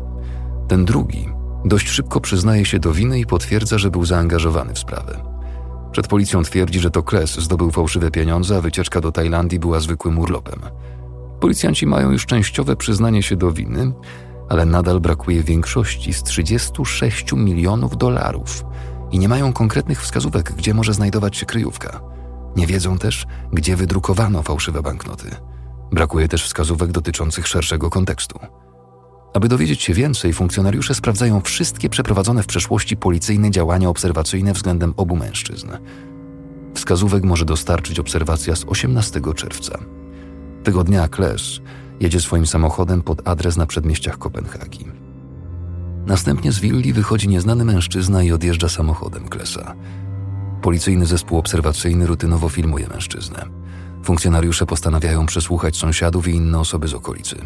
Ten 0.68 0.85
drugi 0.85 1.28
dość 1.64 1.88
szybko 1.88 2.20
przyznaje 2.20 2.64
się 2.64 2.78
do 2.78 2.92
winy 2.92 3.20
i 3.20 3.26
potwierdza, 3.26 3.78
że 3.78 3.90
był 3.90 4.04
zaangażowany 4.04 4.75
w 4.75 4.78
sprawę. 4.78 5.23
Przed 5.92 6.06
policją 6.06 6.42
twierdzi, 6.42 6.80
że 6.80 6.90
to 6.90 7.02
Kles 7.02 7.38
zdobył 7.38 7.70
fałszywe 7.70 8.11
pieniądze, 8.11 8.56
a 8.56 8.61
wycieczka 8.61 9.00
do 9.00 9.12
Tajlandii 9.12 9.58
była 9.58 9.80
zwykłym 9.80 10.18
urlopem. 10.18 10.61
Policjanci 11.40 11.87
mają 11.87 12.11
już 12.11 12.26
częściowe 12.26 12.76
przyznanie 12.76 13.23
się 13.23 13.37
do 13.37 13.52
winy, 13.52 13.92
ale 14.48 14.66
nadal 14.66 15.00
brakuje 15.00 15.42
większości 15.42 16.12
z 16.12 16.22
36 16.22 17.32
milionów 17.32 17.96
dolarów 17.96 18.64
i 19.10 19.18
nie 19.18 19.28
mają 19.28 19.52
konkretnych 19.52 20.02
wskazówek, 20.02 20.52
gdzie 20.52 20.74
może 20.74 20.94
znajdować 20.94 21.36
się 21.36 21.46
kryjówka. 21.46 22.00
Nie 22.56 22.66
wiedzą 22.66 22.98
też, 22.98 23.26
gdzie 23.52 23.76
wydrukowano 23.76 24.42
fałszywe 24.42 24.82
banknoty. 24.82 25.30
Brakuje 25.92 26.28
też 26.28 26.44
wskazówek 26.44 26.92
dotyczących 26.92 27.46
szerszego 27.46 27.90
kontekstu. 27.90 28.38
Aby 29.34 29.48
dowiedzieć 29.48 29.82
się 29.82 29.94
więcej, 29.94 30.32
funkcjonariusze 30.32 30.94
sprawdzają 30.94 31.40
wszystkie 31.40 31.88
przeprowadzone 31.88 32.42
w 32.42 32.46
przeszłości 32.46 32.96
policyjne 32.96 33.50
działania 33.50 33.88
obserwacyjne 33.88 34.52
względem 34.52 34.94
obu 34.96 35.16
mężczyzn. 35.16 35.68
Wskazówek 36.74 37.24
może 37.24 37.44
dostarczyć 37.44 38.00
obserwacja 38.00 38.56
z 38.56 38.64
18 38.64 39.20
czerwca. 39.36 39.78
Tego 40.64 40.84
dnia 40.84 41.08
Kles 41.08 41.60
jedzie 42.00 42.20
swoim 42.20 42.46
samochodem 42.46 43.02
pod 43.02 43.28
adres 43.28 43.56
na 43.56 43.66
przedmieściach 43.66 44.18
Kopenhagi. 44.18 44.84
Następnie 46.06 46.52
z 46.52 46.58
willi 46.58 46.92
wychodzi 46.92 47.28
nieznany 47.28 47.64
mężczyzna 47.64 48.22
i 48.22 48.32
odjeżdża 48.32 48.68
samochodem 48.68 49.28
Klesa. 49.28 49.74
Policyjny 50.62 51.06
zespół 51.06 51.38
obserwacyjny 51.38 52.06
rutynowo 52.06 52.48
filmuje 52.48 52.88
mężczyznę. 52.88 53.44
Funkcjonariusze 54.04 54.66
postanawiają 54.66 55.26
przesłuchać 55.26 55.76
sąsiadów 55.76 56.28
i 56.28 56.30
inne 56.30 56.58
osoby 56.58 56.88
z 56.88 56.94
okolicy. 56.94 57.36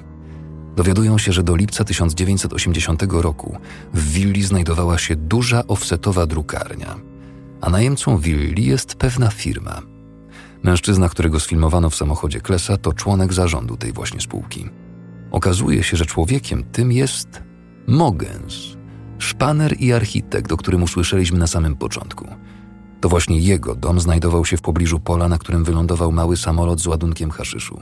Dowiadują 0.77 1.19
się, 1.19 1.33
że 1.33 1.43
do 1.43 1.57
lipca 1.57 1.85
1980 1.85 3.03
roku 3.09 3.57
w 3.95 4.13
willi 4.13 4.43
znajdowała 4.43 4.99
się 4.99 5.17
duża 5.17 5.67
offsetowa 5.67 6.27
drukarnia, 6.27 6.97
a 7.61 7.71
najemcą 7.71 8.19
willi 8.19 8.67
jest 8.67 8.95
pewna 8.95 9.31
firma. 9.31 9.92
Mężczyzna, 10.63 11.09
którego 11.09 11.41
sfilmowano 11.41 11.91
w 11.91 11.95
samochodzie 11.95 12.41
Klesa, 12.41 12.77
to 12.77 12.93
członek 12.93 13.33
zarządu 13.33 13.77
tej 13.77 13.93
właśnie 13.93 14.21
spółki. 14.21 14.69
Okazuje 15.31 15.83
się, 15.83 15.97
że 15.97 16.07
człowiekiem 16.07 16.65
tym 16.65 16.93
jest 16.93 17.43
Mogens, 17.87 18.55
szpaner 19.19 19.81
i 19.81 19.93
architekt, 19.93 20.53
o 20.53 20.57
którym 20.57 20.83
usłyszeliśmy 20.83 21.39
na 21.39 21.47
samym 21.47 21.77
początku. 21.77 22.27
To 23.01 23.09
właśnie 23.09 23.39
jego 23.39 23.75
dom 23.75 24.01
znajdował 24.01 24.45
się 24.45 24.57
w 24.57 24.63
pobliżu 24.63 25.01
pola, 25.01 25.29
na 25.29 25.39
którym 25.39 25.65
wylądował 25.65 26.13
mały 26.13 26.37
samolot 26.37 26.81
z 26.81 26.87
ładunkiem 26.87 27.31
haszyszu. 27.31 27.81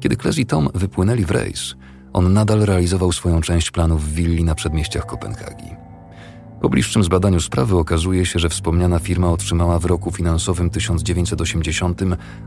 Kiedy 0.00 0.16
Kles 0.16 0.38
i 0.38 0.46
Tom 0.46 0.68
wypłynęli 0.74 1.24
w 1.24 1.30
rejs, 1.30 1.74
on 2.12 2.32
nadal 2.32 2.60
realizował 2.60 3.12
swoją 3.12 3.40
część 3.40 3.70
planów 3.70 4.04
w 4.04 4.14
willi 4.14 4.44
na 4.44 4.54
przedmieściach 4.54 5.06
Kopenhagi. 5.06 5.70
Po 6.64 6.68
bliższym 6.68 7.04
zbadaniu 7.04 7.40
sprawy 7.40 7.76
okazuje 7.76 8.26
się, 8.26 8.38
że 8.38 8.48
wspomniana 8.48 8.98
firma 8.98 9.30
otrzymała 9.30 9.78
w 9.78 9.84
roku 9.84 10.10
finansowym 10.10 10.70
1980 10.70 12.00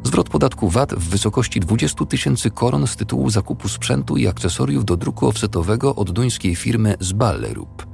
zwrot 0.03 0.29
podatku 0.29 0.69
VAT 0.69 0.93
w 0.93 1.09
wysokości 1.09 1.59
20 1.59 2.05
tysięcy 2.05 2.51
koron 2.51 2.87
z 2.87 2.95
tytułu 2.95 3.29
zakupu 3.29 3.69
sprzętu 3.69 4.17
i 4.17 4.27
akcesoriów 4.27 4.85
do 4.85 4.97
druku 4.97 5.27
offsetowego 5.27 5.95
od 5.95 6.11
duńskiej 6.11 6.55
firmy 6.55 6.95
Zballerup. 6.99 7.87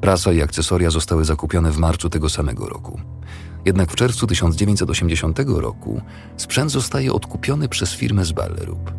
Prasa 0.00 0.32
i 0.32 0.42
akcesoria 0.42 0.90
zostały 0.90 1.24
zakupione 1.24 1.70
w 1.70 1.78
marcu 1.78 2.10
tego 2.10 2.28
samego 2.28 2.68
roku. 2.68 3.00
Jednak 3.64 3.92
w 3.92 3.94
czerwcu 3.94 4.26
1980 4.26 5.38
roku 5.46 6.00
sprzęt 6.36 6.70
zostaje 6.70 7.12
odkupiony 7.12 7.68
przez 7.68 7.92
firmę 7.92 8.24
Zballerup. 8.24 8.92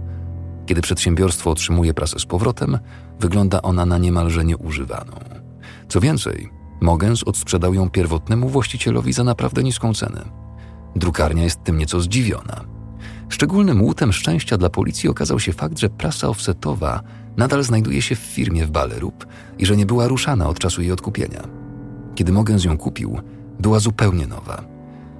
Kiedy 0.66 0.82
przedsiębiorstwo 0.82 1.52
otrzymuje 1.52 1.94
prasę 1.94 2.20
z 2.20 2.26
powrotem, 2.26 2.80
wygląda 3.20 3.62
ona 3.62 3.86
na 3.86 3.98
niemalże 3.98 4.46
nieużywaną. 4.46 5.38
Co 5.90 6.00
więcej, 6.00 6.50
Mogens 6.82 7.24
odsprzedał 7.24 7.74
ją 7.74 7.90
pierwotnemu 7.90 8.50
właścicielowi 8.50 9.14
za 9.14 9.24
naprawdę 9.24 9.64
niską 9.64 9.94
cenę. 9.94 10.26
Drukarnia 10.96 11.44
jest 11.44 11.64
tym 11.64 11.78
nieco 11.78 12.02
zdziwiona. 12.02 12.64
Szczególnym 13.30 13.82
łutem 13.82 14.14
szczęścia 14.14 14.58
dla 14.58 14.70
policji 14.70 15.10
okazał 15.10 15.40
się 15.40 15.54
fakt, 15.54 15.80
że 15.80 15.90
prasa 15.90 16.28
offsetowa 16.28 17.02
nadal 17.38 17.64
znajduje 17.64 18.02
się 18.02 18.16
w 18.16 18.20
firmie 18.20 18.66
w 18.66 18.72
Balerup 18.72 19.26
i 19.58 19.66
że 19.66 19.78
nie 19.78 19.86
była 19.86 20.08
ruszana 20.08 20.50
od 20.50 20.60
czasu 20.60 20.82
jej 20.82 20.92
odkupienia. 20.92 21.48
Kiedy 22.16 22.32
Mogens 22.32 22.64
ją 22.64 22.78
kupił, 22.78 23.20
była 23.60 23.80
zupełnie 23.80 24.28
nowa. 24.28 24.64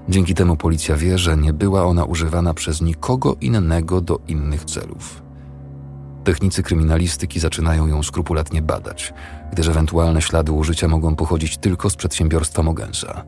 Dzięki 0.08 0.34
temu 0.34 0.56
policja 0.56 0.96
wie, 0.96 1.18
że 1.18 1.36
nie 1.36 1.52
była 1.52 1.84
ona 1.84 2.04
używana 2.04 2.54
przez 2.54 2.80
nikogo 2.80 3.36
innego 3.40 4.00
do 4.00 4.20
innych 4.28 4.64
celów. 4.64 5.22
Technicy 6.24 6.62
kryminalistyki 6.62 7.40
zaczynają 7.40 7.86
ją 7.86 8.02
skrupulatnie 8.02 8.62
badać, 8.62 9.14
gdyż 9.52 9.68
ewentualne 9.68 10.22
ślady 10.22 10.52
użycia 10.52 10.88
mogą 10.88 11.16
pochodzić 11.16 11.58
tylko 11.58 11.90
z 11.90 11.96
przedsiębiorstwa 11.96 12.62
Mogensa. 12.62 13.24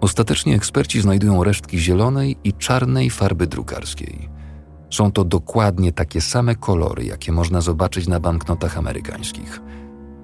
Ostatecznie 0.00 0.54
eksperci 0.54 1.00
znajdują 1.00 1.44
resztki 1.44 1.78
zielonej 1.78 2.36
i 2.44 2.52
czarnej 2.52 3.10
farby 3.10 3.46
drukarskiej. 3.46 4.28
Są 4.90 5.12
to 5.12 5.24
dokładnie 5.24 5.92
takie 5.92 6.20
same 6.20 6.54
kolory, 6.54 7.04
jakie 7.04 7.32
można 7.32 7.60
zobaczyć 7.60 8.08
na 8.08 8.20
banknotach 8.20 8.78
amerykańskich. 8.78 9.60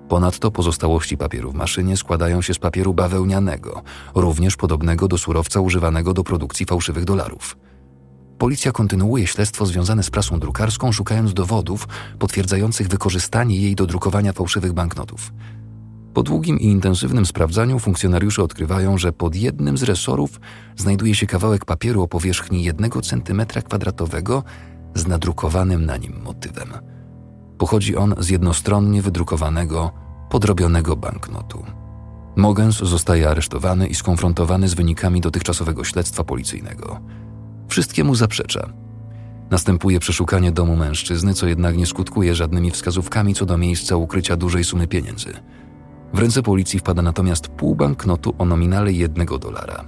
Ponadto 0.08 0.50
pozostałości 0.50 1.16
papieru 1.16 1.52
w 1.52 1.54
maszynie 1.54 1.96
składają 1.96 2.42
się 2.42 2.54
z 2.54 2.58
papieru 2.58 2.94
bawełnianego, 2.94 3.82
również 4.14 4.56
podobnego 4.56 5.08
do 5.08 5.18
surowca 5.18 5.60
używanego 5.60 6.14
do 6.14 6.24
produkcji 6.24 6.66
fałszywych 6.66 7.04
dolarów. 7.04 7.56
Policja 8.42 8.72
kontynuuje 8.72 9.26
śledztwo 9.26 9.66
związane 9.66 10.02
z 10.02 10.10
prasą 10.10 10.38
drukarską, 10.38 10.92
szukając 10.92 11.34
dowodów 11.34 11.88
potwierdzających 12.18 12.88
wykorzystanie 12.88 13.56
jej 13.56 13.74
do 13.74 13.86
drukowania 13.86 14.32
fałszywych 14.32 14.72
banknotów. 14.72 15.32
Po 16.14 16.22
długim 16.22 16.60
i 16.60 16.64
intensywnym 16.66 17.26
sprawdzaniu 17.26 17.78
funkcjonariusze 17.78 18.42
odkrywają, 18.42 18.98
że 18.98 19.12
pod 19.12 19.36
jednym 19.36 19.78
z 19.78 19.82
resorów 19.82 20.40
znajduje 20.76 21.14
się 21.14 21.26
kawałek 21.26 21.64
papieru 21.64 22.02
o 22.02 22.08
powierzchni 22.08 22.64
1 22.64 22.90
cm 23.02 23.42
kwadratowego 23.68 24.44
z 24.94 25.06
nadrukowanym 25.06 25.86
na 25.86 25.96
nim 25.96 26.20
motywem. 26.24 26.72
Pochodzi 27.58 27.96
on 27.96 28.14
z 28.18 28.28
jednostronnie 28.28 29.02
wydrukowanego, 29.02 29.92
podrobionego 30.30 30.96
banknotu. 30.96 31.64
Mogens 32.36 32.76
zostaje 32.76 33.28
aresztowany 33.28 33.86
i 33.86 33.94
skonfrontowany 33.94 34.68
z 34.68 34.74
wynikami 34.74 35.20
dotychczasowego 35.20 35.84
śledztwa 35.84 36.24
policyjnego. 36.24 37.00
Wszystkiemu 37.72 38.14
zaprzecza. 38.14 38.68
Następuje 39.50 40.00
przeszukanie 40.00 40.52
domu 40.52 40.76
mężczyzny, 40.76 41.34
co 41.34 41.46
jednak 41.46 41.76
nie 41.76 41.86
skutkuje 41.86 42.34
żadnymi 42.34 42.70
wskazówkami 42.70 43.34
co 43.34 43.46
do 43.46 43.58
miejsca 43.58 43.96
ukrycia 43.96 44.36
dużej 44.36 44.64
sumy 44.64 44.86
pieniędzy. 44.86 45.32
W 46.14 46.18
ręce 46.18 46.42
policji 46.42 46.78
wpada 46.78 47.02
natomiast 47.02 47.48
pół 47.48 47.74
banknotu 47.74 48.34
o 48.38 48.44
nominale 48.44 48.92
jednego 48.92 49.38
dolara. 49.38 49.84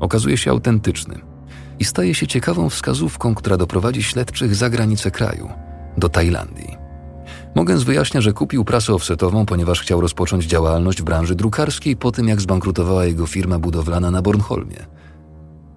Okazuje 0.00 0.36
się 0.36 0.50
autentyczny 0.50 1.20
i 1.78 1.84
staje 1.84 2.14
się 2.14 2.26
ciekawą 2.26 2.68
wskazówką, 2.68 3.34
która 3.34 3.56
doprowadzi 3.56 4.02
śledczych 4.02 4.54
za 4.54 4.70
granicę 4.70 5.10
kraju, 5.10 5.48
do 5.96 6.08
Tajlandii. 6.08 6.76
Mogens 7.54 7.82
wyjaśnia, 7.82 8.20
że 8.20 8.32
kupił 8.32 8.64
prasę 8.64 8.94
offsetową, 8.94 9.46
ponieważ 9.46 9.80
chciał 9.80 10.00
rozpocząć 10.00 10.44
działalność 10.44 11.02
w 11.02 11.04
branży 11.04 11.34
drukarskiej 11.34 11.96
po 11.96 12.12
tym, 12.12 12.28
jak 12.28 12.40
zbankrutowała 12.40 13.04
jego 13.04 13.26
firma 13.26 13.58
budowlana 13.58 14.10
na 14.10 14.22
Bornholmie. 14.22 14.86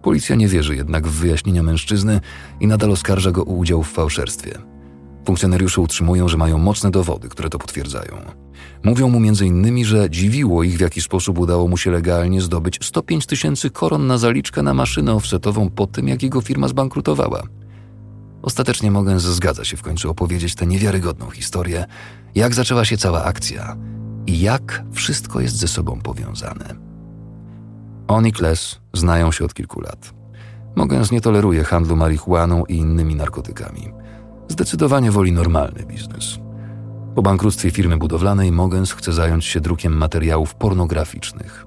Policja 0.08 0.36
nie 0.36 0.48
wierzy 0.48 0.76
jednak 0.76 1.08
w 1.08 1.12
wyjaśnienia 1.12 1.64
mężczyzny 1.64 2.22
i 2.60 2.68
nadal 2.68 2.92
oskarża 2.92 3.32
go 3.32 3.42
o 3.42 3.46
udział 3.46 3.84
w 3.84 3.92
fałszerstwie. 3.92 4.52
Funkcjonariusze 5.26 5.82
utrzymują, 5.82 6.28
że 6.28 6.38
mają 6.38 6.58
mocne 6.58 6.92
dowody, 6.92 7.30
które 7.30 7.50
to 7.50 7.60
potwierdzają. 7.60 8.16
Mówią 8.84 9.10
mu 9.10 9.18
m.in., 9.18 9.86
że 9.86 10.10
dziwiło 10.10 10.64
ich, 10.64 10.78
w 10.78 10.82
jaki 10.82 11.02
sposób 11.02 11.40
udało 11.40 11.68
mu 11.68 11.78
się 11.78 11.92
legalnie 11.92 12.42
zdobyć 12.42 12.80
105 12.82 13.26
tysięcy 13.26 13.70
koron 13.70 14.08
na 14.08 14.18
zaliczkę 14.18 14.62
na 14.62 14.74
maszynę 14.74 15.14
offsetową 15.14 15.70
po 15.70 15.88
tym, 15.88 16.08
jak 16.08 16.24
jego 16.24 16.42
firma 16.42 16.68
zbankrutowała. 16.68 17.44
Ostatecznie 18.42 18.92
Mogens 18.92 19.24
zgadza 19.24 19.66
się 19.66 19.78
w 19.78 19.82
końcu 19.82 20.10
opowiedzieć 20.10 20.56
tę 20.56 20.66
niewiarygodną 20.66 21.30
historię, 21.30 21.86
jak 22.36 22.54
zaczęła 22.54 22.86
się 22.86 22.98
cała 22.98 23.24
akcja 23.24 23.78
i 24.28 24.40
jak 24.40 24.84
wszystko 24.92 25.40
jest 25.40 25.56
ze 25.56 25.68
sobą 25.68 26.02
powiązane. 26.02 26.87
On 28.08 28.28
i 28.28 28.32
Kles 28.32 28.80
znają 28.94 29.32
się 29.32 29.46
od 29.46 29.54
kilku 29.54 29.82
lat. 29.82 30.14
Mogens 30.76 31.12
nie 31.12 31.22
toleruje 31.22 31.64
handlu 31.64 31.96
marihuaną 31.96 32.66
i 32.66 32.76
innymi 32.76 33.16
narkotykami. 33.16 33.94
Zdecydowanie 34.48 35.12
woli 35.12 35.32
normalny 35.32 35.86
biznes. 35.86 36.40
Po 37.16 37.22
bankructwie 37.22 37.72
firmy 37.72 37.98
budowlanej 37.98 38.52
Mogens 38.52 38.92
chce 38.92 39.14
zająć 39.14 39.46
się 39.46 39.62
drukiem 39.62 39.98
materiałów 39.98 40.56
pornograficznych. 40.56 41.66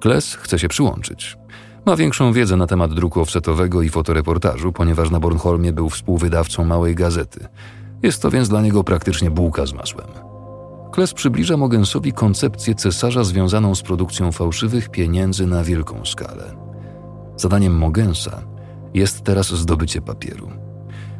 Kles 0.00 0.34
chce 0.34 0.58
się 0.58 0.68
przyłączyć. 0.68 1.36
Ma 1.86 1.96
większą 1.96 2.32
wiedzę 2.32 2.56
na 2.56 2.66
temat 2.66 2.94
druku 2.94 3.20
offsetowego 3.20 3.82
i 3.82 3.88
fotoreportażu, 3.88 4.72
ponieważ 4.72 5.10
na 5.10 5.20
Bornholmie 5.20 5.72
był 5.72 5.88
współwydawcą 5.90 6.64
małej 6.64 6.94
gazety. 6.94 7.46
Jest 8.02 8.22
to 8.22 8.30
więc 8.30 8.48
dla 8.48 8.62
niego 8.62 8.84
praktycznie 8.84 9.30
bułka 9.30 9.66
z 9.66 9.72
masłem. 9.72 10.31
Kles 10.92 11.14
przybliża 11.14 11.56
Mogensowi 11.56 12.12
koncepcję 12.12 12.74
cesarza 12.74 13.24
związaną 13.24 13.74
z 13.74 13.82
produkcją 13.82 14.32
fałszywych 14.32 14.88
pieniędzy 14.88 15.46
na 15.46 15.64
wielką 15.64 16.04
skalę. 16.04 16.54
Zadaniem 17.36 17.76
Mogensa 17.76 18.42
jest 18.94 19.20
teraz 19.20 19.54
zdobycie 19.54 20.00
papieru. 20.00 20.50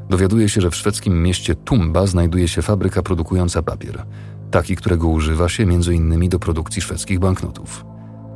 Dowiaduje 0.09 0.49
się, 0.49 0.61
że 0.61 0.71
w 0.71 0.77
szwedzkim 0.77 1.23
mieście 1.23 1.55
Tumba 1.55 2.07
znajduje 2.07 2.49
się 2.49 2.63
fabryka 2.63 3.03
produkująca 3.03 3.63
papier, 3.63 4.05
taki, 4.51 4.77
którego 4.77 5.09
używa 5.09 5.49
się 5.49 5.63
m.in. 5.63 6.29
do 6.29 6.39
produkcji 6.39 6.83
szwedzkich 6.83 7.19
banknotów. 7.19 7.85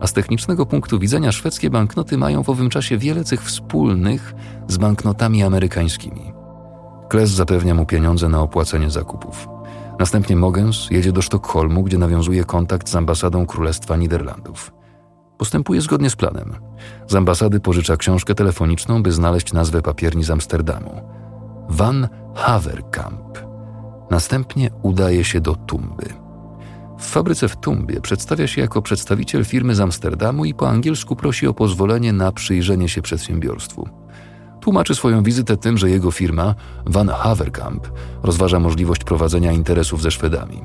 A 0.00 0.06
z 0.06 0.12
technicznego 0.12 0.66
punktu 0.66 0.98
widzenia 0.98 1.32
szwedzkie 1.32 1.70
banknoty 1.70 2.18
mają 2.18 2.42
w 2.42 2.50
owym 2.50 2.70
czasie 2.70 2.98
wiele 2.98 3.24
cech 3.24 3.42
wspólnych 3.42 4.34
z 4.68 4.76
banknotami 4.76 5.42
amerykańskimi. 5.42 6.32
Kles 7.08 7.30
zapewnia 7.30 7.74
mu 7.74 7.86
pieniądze 7.86 8.28
na 8.28 8.40
opłacenie 8.40 8.90
zakupów. 8.90 9.55
Następnie 9.98 10.36
Mogens 10.36 10.90
jedzie 10.90 11.12
do 11.12 11.22
Sztokholmu, 11.22 11.82
gdzie 11.82 11.98
nawiązuje 11.98 12.44
kontakt 12.44 12.88
z 12.88 12.96
ambasadą 12.96 13.46
Królestwa 13.46 13.96
Niderlandów. 13.96 14.72
Postępuje 15.38 15.80
zgodnie 15.80 16.10
z 16.10 16.16
planem. 16.16 16.54
Z 17.06 17.14
ambasady 17.14 17.60
pożycza 17.60 17.96
książkę 17.96 18.34
telefoniczną, 18.34 19.02
by 19.02 19.12
znaleźć 19.12 19.52
nazwę 19.52 19.82
papierni 19.82 20.24
z 20.24 20.30
Amsterdamu. 20.30 21.02
Van 21.68 22.08
Haverkamp. 22.34 23.38
Następnie 24.10 24.70
udaje 24.82 25.24
się 25.24 25.40
do 25.40 25.54
Tumby. 25.54 26.06
W 26.98 27.06
fabryce 27.06 27.48
w 27.48 27.56
Tumbie 27.56 28.00
przedstawia 28.00 28.46
się 28.46 28.60
jako 28.60 28.82
przedstawiciel 28.82 29.44
firmy 29.44 29.74
z 29.74 29.80
Amsterdamu 29.80 30.44
i 30.44 30.54
po 30.54 30.68
angielsku 30.68 31.16
prosi 31.16 31.46
o 31.46 31.54
pozwolenie 31.54 32.12
na 32.12 32.32
przyjrzenie 32.32 32.88
się 32.88 33.02
przedsiębiorstwu. 33.02 33.88
Tłumaczy 34.66 34.94
swoją 34.94 35.22
wizytę 35.22 35.56
tym, 35.56 35.78
że 35.78 35.90
jego 35.90 36.10
firma, 36.10 36.54
Van 36.86 37.08
Haverkamp, 37.08 37.88
rozważa 38.22 38.60
możliwość 38.60 39.04
prowadzenia 39.04 39.52
interesów 39.52 40.02
ze 40.02 40.10
Szwedami. 40.10 40.64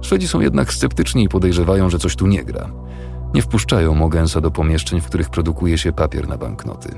Szwedzi 0.00 0.28
są 0.28 0.40
jednak 0.40 0.72
sceptyczni 0.72 1.24
i 1.24 1.28
podejrzewają, 1.28 1.90
że 1.90 1.98
coś 1.98 2.16
tu 2.16 2.26
nie 2.26 2.44
gra. 2.44 2.70
Nie 3.34 3.42
wpuszczają 3.42 3.94
Mogensa 3.94 4.40
do 4.40 4.50
pomieszczeń, 4.50 5.00
w 5.00 5.06
których 5.06 5.30
produkuje 5.30 5.78
się 5.78 5.92
papier 5.92 6.28
na 6.28 6.38
banknoty. 6.38 6.88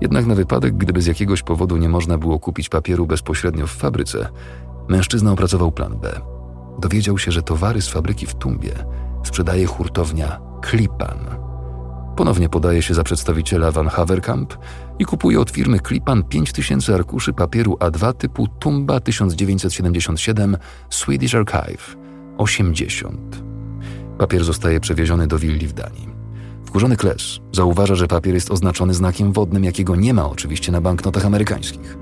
Jednak 0.00 0.26
na 0.26 0.34
wypadek, 0.34 0.76
gdyby 0.76 1.02
z 1.02 1.06
jakiegoś 1.06 1.42
powodu 1.42 1.76
nie 1.76 1.88
można 1.88 2.18
było 2.18 2.38
kupić 2.38 2.68
papieru 2.68 3.06
bezpośrednio 3.06 3.66
w 3.66 3.72
fabryce, 3.72 4.28
mężczyzna 4.88 5.32
opracował 5.32 5.72
plan 5.72 5.98
B. 5.98 6.20
Dowiedział 6.78 7.18
się, 7.18 7.32
że 7.32 7.42
towary 7.42 7.82
z 7.82 7.88
fabryki 7.88 8.26
w 8.26 8.34
Tumbie 8.34 8.72
sprzedaje 9.24 9.66
hurtownia 9.66 10.40
Klipan. 10.62 11.18
Ponownie 12.16 12.48
podaje 12.48 12.82
się 12.82 12.94
za 12.94 13.04
przedstawiciela 13.04 13.70
Van 13.70 13.88
Haverkamp 13.88 14.54
i 14.98 15.04
kupuje 15.04 15.40
od 15.40 15.50
firmy 15.50 15.80
Klipan 15.80 16.22
5000 16.22 16.94
arkuszy 16.94 17.32
papieru 17.32 17.74
A2 17.80 18.12
typu 18.12 18.48
Tumba 18.48 19.00
1977 19.00 20.56
Swedish 20.90 21.34
Archive 21.34 21.96
80. 22.38 23.42
Papier 24.18 24.44
zostaje 24.44 24.80
przewieziony 24.80 25.26
do 25.26 25.38
willi 25.38 25.66
w 25.66 25.72
Danii. 25.72 26.08
Wkurzony 26.64 26.96
Kles 26.96 27.40
zauważa, 27.52 27.94
że 27.94 28.06
papier 28.08 28.34
jest 28.34 28.50
oznaczony 28.50 28.94
znakiem 28.94 29.32
wodnym, 29.32 29.64
jakiego 29.64 29.96
nie 29.96 30.14
ma 30.14 30.30
oczywiście 30.30 30.72
na 30.72 30.80
banknotach 30.80 31.26
amerykańskich. 31.26 31.98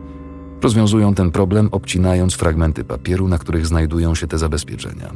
Rozwiązują 0.62 1.14
ten 1.14 1.30
problem, 1.30 1.68
obcinając 1.72 2.34
fragmenty 2.34 2.84
papieru, 2.84 3.28
na 3.28 3.38
których 3.38 3.66
znajdują 3.66 4.14
się 4.14 4.26
te 4.26 4.38
zabezpieczenia. 4.38 5.12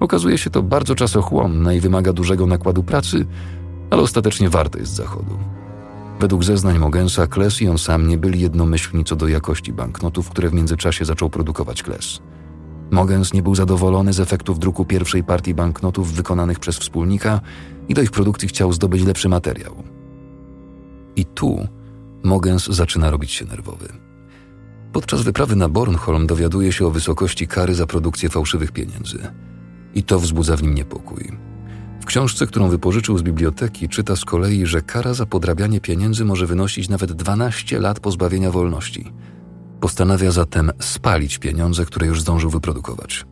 Okazuje 0.00 0.38
się 0.38 0.50
to 0.50 0.62
bardzo 0.62 0.94
czasochłonne 0.94 1.76
i 1.76 1.80
wymaga 1.80 2.12
dużego 2.12 2.46
nakładu 2.46 2.82
pracy, 2.82 3.26
ale 3.90 4.02
ostatecznie 4.02 4.50
warte 4.50 4.78
jest 4.78 4.94
zachodu. 4.94 5.38
Według 6.20 6.44
zeznań 6.44 6.78
Mogensa, 6.78 7.26
Kles 7.26 7.62
i 7.62 7.68
on 7.68 7.78
sam 7.78 8.08
nie 8.08 8.18
byli 8.18 8.40
jednomyślni 8.40 9.04
co 9.04 9.16
do 9.16 9.28
jakości 9.28 9.72
banknotów, 9.72 10.30
które 10.30 10.50
w 10.50 10.52
międzyczasie 10.52 11.04
zaczął 11.04 11.30
produkować 11.30 11.82
Kles. 11.82 12.20
Mogens 12.90 13.32
nie 13.32 13.42
był 13.42 13.54
zadowolony 13.54 14.12
z 14.12 14.20
efektów 14.20 14.58
druku 14.58 14.84
pierwszej 14.84 15.24
partii 15.24 15.54
banknotów 15.54 16.12
wykonanych 16.12 16.58
przez 16.58 16.78
wspólnika 16.78 17.40
i 17.88 17.94
do 17.94 18.02
ich 18.02 18.10
produkcji 18.10 18.48
chciał 18.48 18.72
zdobyć 18.72 19.04
lepszy 19.04 19.28
materiał. 19.28 19.82
I 21.16 21.24
tu 21.24 21.68
Mogens 22.24 22.66
zaczyna 22.66 23.10
robić 23.10 23.30
się 23.30 23.44
nerwowy. 23.44 23.88
Podczas 24.92 25.22
wyprawy 25.22 25.56
na 25.56 25.68
Bornholm 25.68 26.26
dowiaduje 26.26 26.72
się 26.72 26.86
o 26.86 26.90
wysokości 26.90 27.46
kary 27.46 27.74
za 27.74 27.86
produkcję 27.86 28.28
fałszywych 28.28 28.72
pieniędzy. 28.72 29.18
I 29.94 30.02
to 30.02 30.18
wzbudza 30.18 30.56
w 30.56 30.62
nim 30.62 30.74
niepokój. 30.74 31.49
Książce, 32.10 32.46
którą 32.46 32.68
wypożyczył 32.68 33.18
z 33.18 33.22
biblioteki, 33.22 33.88
czyta 33.88 34.16
z 34.16 34.24
kolei, 34.24 34.66
że 34.66 34.82
kara 34.82 35.14
za 35.14 35.26
podrabianie 35.26 35.80
pieniędzy 35.80 36.24
może 36.24 36.46
wynosić 36.46 36.88
nawet 36.88 37.12
12 37.12 37.78
lat 37.78 38.00
pozbawienia 38.00 38.50
wolności– 38.50 39.04
Postanawia 39.80 40.30
zatem 40.30 40.70
spalić 40.78 41.38
pieniądze, 41.38 41.84
które 41.84 42.06
już 42.06 42.20
zdążył 42.20 42.50
wyprodukować. 42.50 43.26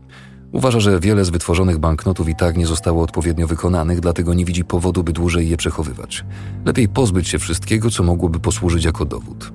Uważa, 0.53 0.81
że 0.81 1.01
wiele 1.01 1.25
z 1.25 1.31
wytworzonych 1.31 1.79
banknotów 1.79 2.29
i 2.29 2.35
tak 2.37 2.57
nie 2.57 2.67
zostało 2.67 3.03
odpowiednio 3.03 3.47
wykonanych, 3.47 4.01
dlatego 4.01 4.35
nie 4.35 4.45
widzi 4.45 4.65
powodu, 4.65 5.05
by 5.05 5.13
dłużej 5.13 5.49
je 5.49 5.57
przechowywać. 5.57 6.25
Lepiej 6.65 6.89
pozbyć 6.89 7.29
się 7.29 7.39
wszystkiego, 7.39 7.91
co 7.91 8.03
mogłoby 8.03 8.41
posłużyć 8.41 8.85
jako 8.85 9.05
dowód. 9.05 9.53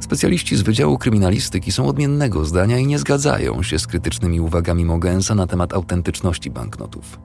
Specjaliści 0.00 0.56
z 0.56 0.62
Wydziału 0.62 0.98
Kryminalistyki 0.98 1.72
są 1.72 1.88
odmiennego 1.88 2.44
zdania 2.44 2.78
i 2.78 2.86
nie 2.86 2.98
zgadzają 2.98 3.62
się 3.62 3.78
z 3.78 3.86
krytycznymi 3.86 4.40
uwagami 4.40 4.84
Mogensa 4.84 5.34
na 5.34 5.46
temat 5.46 5.74
autentyczności 5.74 6.50
banknotów. 6.50 7.18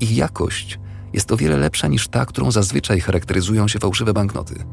Ich 0.00 0.16
jakość 0.16 0.78
jest 1.12 1.32
o 1.32 1.36
wiele 1.36 1.56
lepsza 1.56 1.88
niż 1.88 2.08
ta, 2.08 2.26
którą 2.26 2.50
zazwyczaj 2.50 3.00
charakteryzują 3.00 3.68
się 3.68 3.78
fałszywe 3.78 4.12
banknoty– 4.12 4.54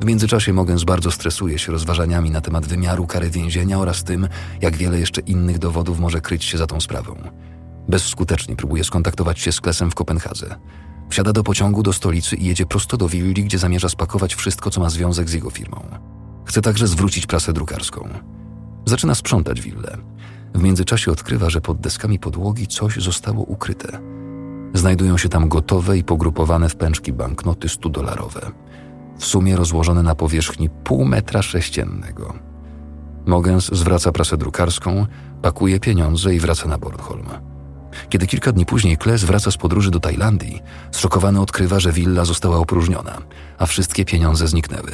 w 0.00 0.04
międzyczasie 0.04 0.52
Mogens 0.52 0.84
bardzo 0.84 1.10
stresuje 1.10 1.58
się 1.58 1.72
rozważaniami 1.72 2.30
na 2.30 2.40
temat 2.40 2.66
wymiaru 2.66 3.06
kary 3.06 3.30
więzienia 3.30 3.78
oraz 3.78 4.04
tym, 4.04 4.28
jak 4.60 4.76
wiele 4.76 5.00
jeszcze 5.00 5.20
innych 5.20 5.58
dowodów 5.58 6.00
może 6.00 6.20
kryć 6.20 6.44
się 6.44 6.58
za 6.58 6.66
tą 6.66 6.80
sprawą. 6.80 7.16
Bezskutecznie 7.88 8.56
próbuje 8.56 8.84
skontaktować 8.84 9.40
się 9.40 9.52
z 9.52 9.60
Klesem 9.60 9.90
w 9.90 9.94
Kopenhadze. 9.94 10.56
Wsiada 11.10 11.32
do 11.32 11.42
pociągu 11.42 11.82
do 11.82 11.92
stolicy 11.92 12.36
i 12.36 12.44
jedzie 12.44 12.66
prosto 12.66 12.96
do 12.96 13.08
willi, 13.08 13.44
gdzie 13.44 13.58
zamierza 13.58 13.88
spakować 13.88 14.34
wszystko, 14.34 14.70
co 14.70 14.80
ma 14.80 14.90
związek 14.90 15.28
z 15.28 15.32
jego 15.32 15.50
firmą. 15.50 15.84
Chce 16.44 16.62
także 16.62 16.86
zwrócić 16.86 17.26
prasę 17.26 17.52
drukarską. 17.52 18.08
Zaczyna 18.86 19.14
sprzątać 19.14 19.60
willę. 19.60 19.98
W 20.54 20.62
międzyczasie 20.62 21.12
odkrywa, 21.12 21.50
że 21.50 21.60
pod 21.60 21.80
deskami 21.80 22.18
podłogi 22.18 22.66
coś 22.66 22.96
zostało 22.96 23.42
ukryte. 23.42 24.17
Znajdują 24.74 25.18
się 25.18 25.28
tam 25.28 25.48
gotowe 25.48 25.98
i 25.98 26.04
pogrupowane 26.04 26.68
w 26.68 26.76
pęczki 26.76 27.12
banknoty 27.12 27.68
100-dolarowe 27.68 28.52
w 29.18 29.24
sumie 29.24 29.56
rozłożone 29.56 30.02
na 30.02 30.14
powierzchni 30.14 30.70
pół 30.70 31.04
metra 31.04 31.42
sześciennego. 31.42 32.34
Mogens 33.26 33.70
zwraca 33.72 34.12
prasę 34.12 34.36
drukarską, 34.36 35.06
pakuje 35.42 35.80
pieniądze 35.80 36.34
i 36.34 36.40
wraca 36.40 36.68
na 36.68 36.78
Bornholm. 36.78 37.26
Kiedy 38.08 38.26
kilka 38.26 38.52
dni 38.52 38.66
później 38.66 38.96
Kles 38.96 39.24
wraca 39.24 39.50
z 39.50 39.56
podróży 39.56 39.90
do 39.90 40.00
Tajlandii, 40.00 40.60
zszokowany 40.90 41.40
odkrywa, 41.40 41.80
że 41.80 41.92
willa 41.92 42.24
została 42.24 42.56
opróżniona, 42.56 43.18
a 43.58 43.66
wszystkie 43.66 44.04
pieniądze 44.04 44.48
zniknęły. 44.48 44.92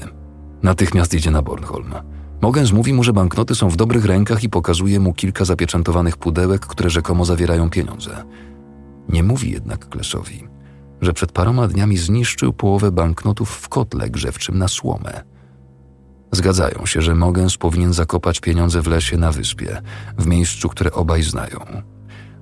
Natychmiast 0.62 1.14
jedzie 1.14 1.30
na 1.30 1.42
Bornholm. 1.42 1.94
Mogens 2.40 2.72
mówi 2.72 2.92
mu, 2.92 3.04
że 3.04 3.12
banknoty 3.12 3.54
są 3.54 3.68
w 3.68 3.76
dobrych 3.76 4.04
rękach 4.04 4.44
i 4.44 4.48
pokazuje 4.48 5.00
mu 5.00 5.12
kilka 5.12 5.44
zapieczętowanych 5.44 6.16
pudełek, 6.16 6.66
które 6.66 6.90
rzekomo 6.90 7.24
zawierają 7.24 7.70
pieniądze. 7.70 8.24
Nie 9.08 9.22
mówi 9.22 9.50
jednak 9.50 9.88
Klesowi, 9.88 10.48
że 11.00 11.12
przed 11.12 11.32
paroma 11.32 11.68
dniami 11.68 11.96
zniszczył 11.96 12.52
połowę 12.52 12.92
banknotów 12.92 13.50
w 13.50 13.68
kotle 13.68 14.10
grzewczym 14.10 14.58
na 14.58 14.68
słomę. 14.68 15.22
Zgadzają 16.32 16.86
się, 16.86 17.02
że 17.02 17.14
Mogens 17.14 17.56
powinien 17.56 17.92
zakopać 17.92 18.40
pieniądze 18.40 18.82
w 18.82 18.86
lesie 18.86 19.16
na 19.16 19.32
wyspie, 19.32 19.82
w 20.18 20.26
miejscu, 20.26 20.68
które 20.68 20.92
obaj 20.92 21.22
znają. 21.22 21.58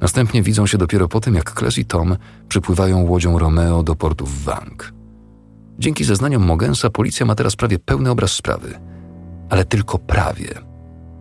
Następnie 0.01 0.43
widzą 0.43 0.67
się 0.67 0.79
dopiero 0.79 1.09
po 1.09 1.21
tym, 1.21 1.35
jak 1.35 1.55
Kles 1.55 1.79
i 1.79 1.85
Tom 1.85 2.17
przypływają 2.49 3.03
łodzią 3.03 3.39
Romeo 3.39 3.83
do 3.83 3.95
portu 3.95 4.27
w 4.27 4.43
Wang. 4.43 4.93
Dzięki 5.79 6.05
zeznaniom 6.05 6.43
Mogensa 6.43 6.91
policja 6.91 7.27
ma 7.27 7.35
teraz 7.35 7.57
prawie 7.57 7.79
pełny 7.79 8.11
obraz 8.11 8.33
sprawy. 8.33 8.75
Ale 9.51 9.65
tylko 9.65 9.99
prawie. 9.99 10.55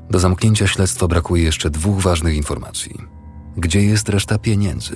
Do 0.10 0.20
zamknięcia 0.20 0.68
śledztwa 0.68 1.08
brakuje 1.08 1.44
jeszcze 1.44 1.70
dwóch 1.70 2.02
ważnych 2.02 2.36
informacji. 2.36 2.98
Gdzie 3.58 3.82
jest 3.82 4.10
reszta 4.10 4.38
pieniędzy? 4.38 4.96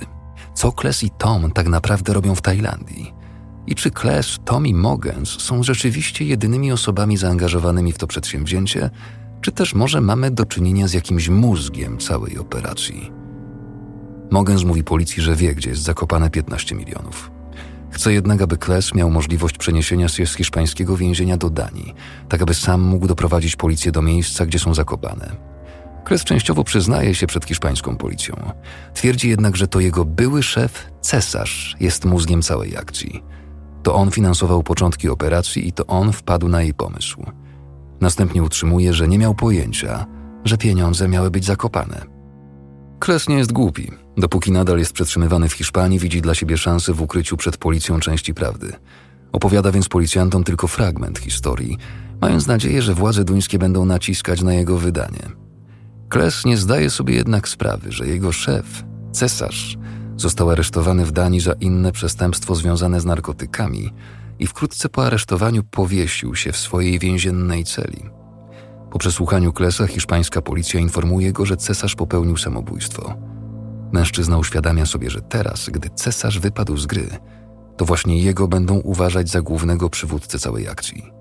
Co 0.56 0.72
Kles 0.72 1.02
i 1.02 1.10
Tom 1.10 1.50
tak 1.50 1.68
naprawdę 1.68 2.12
robią 2.12 2.34
w 2.34 2.42
Tajlandii? 2.42 3.12
I 3.66 3.74
czy 3.74 3.90
Kles, 3.90 4.38
Tom 4.44 4.66
i 4.66 4.74
Mogens 4.74 5.28
są 5.28 5.62
rzeczywiście 5.62 6.24
jedynymi 6.24 6.72
osobami 6.72 7.16
zaangażowanymi 7.16 7.92
w 7.92 7.98
to 7.98 8.06
przedsięwzięcie, 8.06 8.90
czy 9.40 9.52
też 9.52 9.74
może 9.74 10.00
mamy 10.00 10.30
do 10.30 10.44
czynienia 10.44 10.88
z 10.88 10.92
jakimś 10.92 11.28
mózgiem 11.28 11.98
całej 11.98 12.38
operacji? 12.38 13.12
Mogens 14.30 14.64
mówi 14.64 14.84
policji, 14.84 15.22
że 15.22 15.36
wie, 15.36 15.54
gdzie 15.54 15.70
jest 15.70 15.82
zakopane 15.82 16.30
15 16.30 16.74
milionów. 16.74 17.30
Chce 17.90 18.12
jednak, 18.12 18.42
aby 18.42 18.56
Kles 18.56 18.94
miał 18.94 19.10
możliwość 19.10 19.58
przeniesienia 19.58 20.08
się 20.08 20.26
z 20.26 20.34
hiszpańskiego 20.34 20.96
więzienia 20.96 21.36
do 21.36 21.50
Danii, 21.50 21.94
tak 22.28 22.42
aby 22.42 22.54
sam 22.54 22.80
mógł 22.80 23.06
doprowadzić 23.06 23.56
policję 23.56 23.92
do 23.92 24.02
miejsca, 24.02 24.46
gdzie 24.46 24.58
są 24.58 24.74
zakopane. 24.74 25.55
Kles 26.06 26.24
częściowo 26.24 26.64
przyznaje 26.64 27.14
się 27.14 27.26
przed 27.26 27.44
hiszpańską 27.44 27.96
policją. 27.96 28.52
Twierdzi 28.94 29.28
jednak, 29.28 29.56
że 29.56 29.68
to 29.68 29.80
jego 29.80 30.04
były 30.04 30.42
szef, 30.42 30.90
cesarz, 31.00 31.76
jest 31.80 32.04
mózgiem 32.04 32.42
całej 32.42 32.76
akcji. 32.76 33.22
To 33.82 33.94
on 33.94 34.10
finansował 34.10 34.62
początki 34.62 35.08
operacji 35.08 35.68
i 35.68 35.72
to 35.72 35.86
on 35.86 36.12
wpadł 36.12 36.48
na 36.48 36.62
jej 36.62 36.74
pomysł. 36.74 37.26
Następnie 38.00 38.42
utrzymuje, 38.42 38.94
że 38.94 39.08
nie 39.08 39.18
miał 39.18 39.34
pojęcia, 39.34 40.06
że 40.44 40.58
pieniądze 40.58 41.08
miały 41.08 41.30
być 41.30 41.44
zakopane. 41.44 42.06
Kles 42.98 43.28
nie 43.28 43.36
jest 43.36 43.52
głupi. 43.52 43.90
Dopóki 44.16 44.52
nadal 44.52 44.78
jest 44.78 44.92
przetrzymywany 44.92 45.48
w 45.48 45.52
Hiszpanii, 45.52 45.98
widzi 45.98 46.22
dla 46.22 46.34
siebie 46.34 46.56
szansę 46.56 46.92
w 46.92 47.02
ukryciu 47.02 47.36
przed 47.36 47.56
policją 47.56 48.00
części 48.00 48.34
prawdy. 48.34 48.72
Opowiada 49.32 49.72
więc 49.72 49.88
policjantom 49.88 50.44
tylko 50.44 50.66
fragment 50.66 51.18
historii, 51.18 51.78
mając 52.20 52.46
nadzieję, 52.46 52.82
że 52.82 52.94
władze 52.94 53.24
duńskie 53.24 53.58
będą 53.58 53.84
naciskać 53.84 54.42
na 54.42 54.54
jego 54.54 54.78
wydanie. 54.78 55.45
Kles 56.08 56.44
nie 56.44 56.56
zdaje 56.56 56.90
sobie 56.90 57.14
jednak 57.14 57.48
sprawy, 57.48 57.92
że 57.92 58.06
jego 58.06 58.32
szef, 58.32 58.84
cesarz, 59.12 59.78
został 60.16 60.50
aresztowany 60.50 61.04
w 61.04 61.12
Danii 61.12 61.40
za 61.40 61.52
inne 61.52 61.92
przestępstwo 61.92 62.54
związane 62.54 63.00
z 63.00 63.04
narkotykami 63.04 63.92
i 64.38 64.46
wkrótce 64.46 64.88
po 64.88 65.06
aresztowaniu 65.06 65.62
powiesił 65.64 66.34
się 66.34 66.52
w 66.52 66.56
swojej 66.56 66.98
więziennej 66.98 67.64
celi. 67.64 68.02
Po 68.90 68.98
przesłuchaniu 68.98 69.52
Klesa 69.52 69.86
hiszpańska 69.86 70.42
policja 70.42 70.80
informuje 70.80 71.32
go, 71.32 71.46
że 71.46 71.56
cesarz 71.56 71.94
popełnił 71.94 72.36
samobójstwo. 72.36 73.14
Mężczyzna 73.92 74.38
uświadamia 74.38 74.86
sobie, 74.86 75.10
że 75.10 75.20
teraz, 75.20 75.68
gdy 75.68 75.90
cesarz 75.90 76.38
wypadł 76.38 76.76
z 76.76 76.86
gry, 76.86 77.08
to 77.76 77.84
właśnie 77.84 78.22
jego 78.22 78.48
będą 78.48 78.74
uważać 78.74 79.30
za 79.30 79.42
głównego 79.42 79.90
przywódcę 79.90 80.38
całej 80.38 80.68
akcji. 80.68 81.12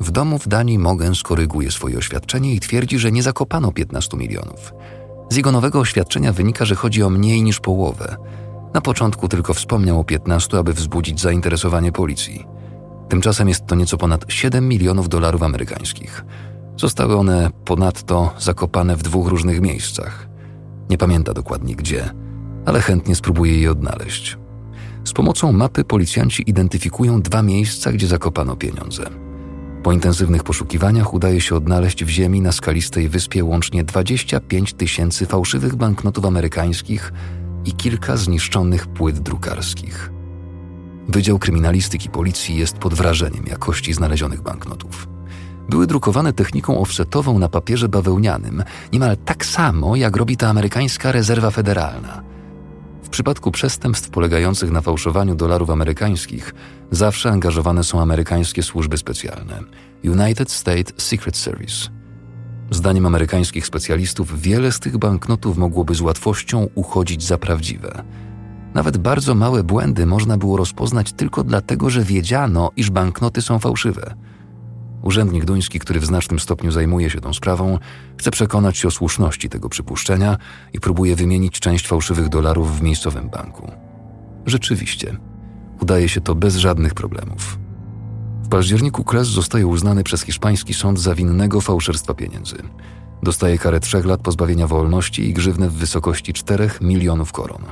W 0.00 0.10
domu 0.10 0.38
w 0.38 0.48
Danii 0.48 0.78
Mogen 0.78 1.14
skoryguje 1.14 1.70
swoje 1.70 1.98
oświadczenie 1.98 2.54
i 2.54 2.60
twierdzi, 2.60 2.98
że 2.98 3.12
nie 3.12 3.22
zakopano 3.22 3.72
15 3.72 4.16
milionów. 4.16 4.72
Z 5.30 5.36
jego 5.36 5.52
nowego 5.52 5.80
oświadczenia 5.80 6.32
wynika, 6.32 6.64
że 6.64 6.74
chodzi 6.74 7.02
o 7.02 7.10
mniej 7.10 7.42
niż 7.42 7.60
połowę. 7.60 8.16
Na 8.74 8.80
początku 8.80 9.28
tylko 9.28 9.54
wspomniał 9.54 10.00
o 10.00 10.04
15, 10.04 10.58
aby 10.58 10.72
wzbudzić 10.72 11.20
zainteresowanie 11.20 11.92
policji. 11.92 12.46
Tymczasem 13.08 13.48
jest 13.48 13.66
to 13.66 13.74
nieco 13.74 13.96
ponad 13.96 14.24
7 14.28 14.68
milionów 14.68 15.08
dolarów 15.08 15.42
amerykańskich– 15.42 16.24
Zostały 16.80 17.16
one 17.16 17.50
ponadto 17.64 18.30
zakopane 18.38 18.96
w 18.96 19.02
dwóch 19.02 19.28
różnych 19.28 19.60
miejscach. 19.60 20.28
Nie 20.90 20.98
pamięta 20.98 21.34
dokładnie 21.34 21.76
gdzie, 21.76 22.10
ale 22.66 22.80
chętnie 22.80 23.14
spróbuje 23.14 23.60
je 23.60 23.70
odnaleźć. 23.70 24.38
Z 25.04 25.12
pomocą 25.12 25.52
mapy 25.52 25.84
policjanci 25.84 26.50
identyfikują 26.50 27.22
dwa 27.22 27.42
miejsca, 27.42 27.92
gdzie 27.92 28.06
zakopano 28.06 28.56
pieniądze. 28.56 29.02
Po 29.82 29.92
intensywnych 29.92 30.42
poszukiwaniach 30.42 31.14
udaje 31.14 31.40
się 31.40 31.56
odnaleźć 31.56 32.04
w 32.04 32.08
ziemi 32.08 32.40
na 32.40 32.52
skalistej 32.52 33.08
wyspie 33.08 33.44
łącznie 33.44 33.84
25 33.84 34.72
tysięcy 34.72 35.26
fałszywych 35.26 35.76
banknotów 35.76 36.24
amerykańskich 36.24 37.12
i 37.64 37.72
kilka 37.72 38.16
zniszczonych 38.16 38.86
płyt 38.86 39.18
drukarskich. 39.18 40.12
Wydział 41.08 41.38
Kryminalistyki 41.38 42.10
Policji 42.10 42.56
jest 42.56 42.78
pod 42.78 42.94
wrażeniem 42.94 43.46
jakości 43.46 43.92
znalezionych 43.92 44.42
banknotów 44.42 45.08
były 45.70 45.86
drukowane 45.86 46.32
techniką 46.32 46.80
offsetową 46.80 47.38
na 47.38 47.48
papierze 47.48 47.88
bawełnianym, 47.88 48.64
niemal 48.92 49.16
tak 49.16 49.46
samo 49.46 49.96
jak 49.96 50.16
robi 50.16 50.36
to 50.36 50.48
amerykańska 50.48 51.12
rezerwa 51.12 51.50
federalna. 51.50 52.29
W 53.10 53.12
przypadku 53.12 53.50
przestępstw 53.50 54.10
polegających 54.10 54.70
na 54.70 54.80
fałszowaniu 54.80 55.34
dolarów 55.34 55.70
amerykańskich 55.70 56.54
zawsze 56.90 57.30
angażowane 57.30 57.84
są 57.84 58.00
amerykańskie 58.00 58.62
służby 58.62 58.98
specjalne 58.98 59.60
United 60.04 60.50
States 60.50 60.92
Secret 60.96 61.36
Service. 61.36 61.88
Zdaniem 62.70 63.06
amerykańskich 63.06 63.66
specjalistów 63.66 64.40
wiele 64.40 64.72
z 64.72 64.80
tych 64.80 64.98
banknotów 64.98 65.58
mogłoby 65.58 65.94
z 65.94 66.00
łatwością 66.00 66.68
uchodzić 66.74 67.22
za 67.22 67.38
prawdziwe. 67.38 68.04
Nawet 68.74 68.98
bardzo 68.98 69.34
małe 69.34 69.64
błędy 69.64 70.06
można 70.06 70.36
było 70.36 70.56
rozpoznać 70.56 71.12
tylko 71.12 71.44
dlatego, 71.44 71.90
że 71.90 72.04
wiedziano, 72.04 72.70
iż 72.76 72.90
banknoty 72.90 73.42
są 73.42 73.58
fałszywe– 73.58 74.14
Urzędnik 75.02 75.44
duński, 75.44 75.78
który 75.78 76.00
w 76.00 76.06
znacznym 76.06 76.40
stopniu 76.40 76.70
zajmuje 76.70 77.10
się 77.10 77.20
tą 77.20 77.32
sprawą, 77.32 77.78
chce 78.16 78.30
przekonać 78.30 78.78
się 78.78 78.88
o 78.88 78.90
słuszności 78.90 79.48
tego 79.48 79.68
przypuszczenia 79.68 80.36
i 80.72 80.80
próbuje 80.80 81.16
wymienić 81.16 81.60
część 81.60 81.88
fałszywych 81.88 82.28
dolarów 82.28 82.78
w 82.78 82.82
miejscowym 82.82 83.28
banku. 83.28 83.72
Rzeczywiście, 84.46 85.16
udaje 85.80 86.08
się 86.08 86.20
to 86.20 86.34
bez 86.34 86.56
żadnych 86.56 86.94
problemów. 86.94 87.58
W 88.42 88.48
październiku 88.48 89.04
Kles 89.04 89.28
zostaje 89.28 89.66
uznany 89.66 90.04
przez 90.04 90.22
hiszpański 90.22 90.74
sąd 90.74 91.00
za 91.00 91.14
winnego 91.14 91.60
fałszerstwa 91.60 92.14
pieniędzy. 92.14 92.56
Dostaje 93.22 93.58
karę 93.58 93.80
trzech 93.80 94.04
lat 94.04 94.20
pozbawienia 94.20 94.66
wolności 94.66 95.28
i 95.28 95.34
grzywnę 95.34 95.68
w 95.68 95.74
wysokości 95.74 96.32
4 96.32 96.70
milionów 96.80 97.32
koron. 97.32 97.62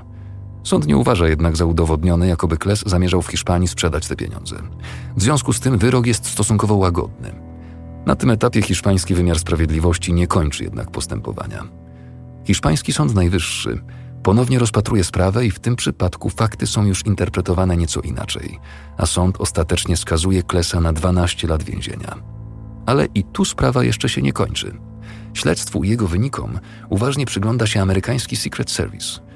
Sąd 0.69 0.87
nie 0.87 0.97
uważa 0.97 1.29
jednak 1.29 1.57
za 1.57 1.65
udowodnione, 1.65 2.29
jakoby 2.29 2.57
Kles 2.57 2.83
zamierzał 2.87 3.23
w 3.23 3.27
Hiszpanii 3.27 3.69
sprzedać 3.69 4.09
te 4.09 4.17
pieniądze. 4.17 4.57
W 5.17 5.23
związku 5.23 5.53
z 5.53 5.61
tym 5.61 5.79
wyrok 5.79 6.07
jest 6.07 6.27
stosunkowo 6.27 6.75
łagodny. 6.75 7.35
Na 8.07 8.17
tym 8.17 8.31
etapie 8.31 8.63
hiszpański 8.63 9.15
wymiar 9.15 9.39
sprawiedliwości 9.39 10.13
nie 10.13 10.27
kończy 10.27 10.65
jednak 10.65 10.91
postępowania. 10.91 11.65
Hiszpański 12.45 12.93
Sąd 12.93 13.15
Najwyższy 13.15 13.83
ponownie 14.23 14.59
rozpatruje 14.59 15.05
sprawę 15.05 15.47
i 15.47 15.51
w 15.51 15.59
tym 15.59 15.77
przypadku 15.77 16.31
fakty 16.31 16.67
są 16.67 16.85
już 16.85 17.07
interpretowane 17.07 17.77
nieco 17.77 18.01
inaczej, 18.01 18.59
a 18.97 19.07
sąd 19.07 19.41
ostatecznie 19.41 19.97
skazuje 19.97 20.43
Klesa 20.43 20.81
na 20.81 20.93
12 20.93 21.49
lat 21.49 21.63
więzienia. 21.63 22.15
Ale 22.87 23.07
i 23.15 23.25
tu 23.25 23.45
sprawa 23.45 23.85
jeszcze 23.85 24.09
się 24.09 24.23
nie 24.23 24.33
kończy. 24.33 24.79
Śledztwu 25.35 25.85
i 25.85 25.89
jego 25.89 26.07
wynikom 26.07 26.59
uważnie 26.89 27.27
przygląda 27.27 27.67
się 27.67 27.83
amerykański 27.83 28.37
Secret 28.37 28.71
Service– 28.71 29.21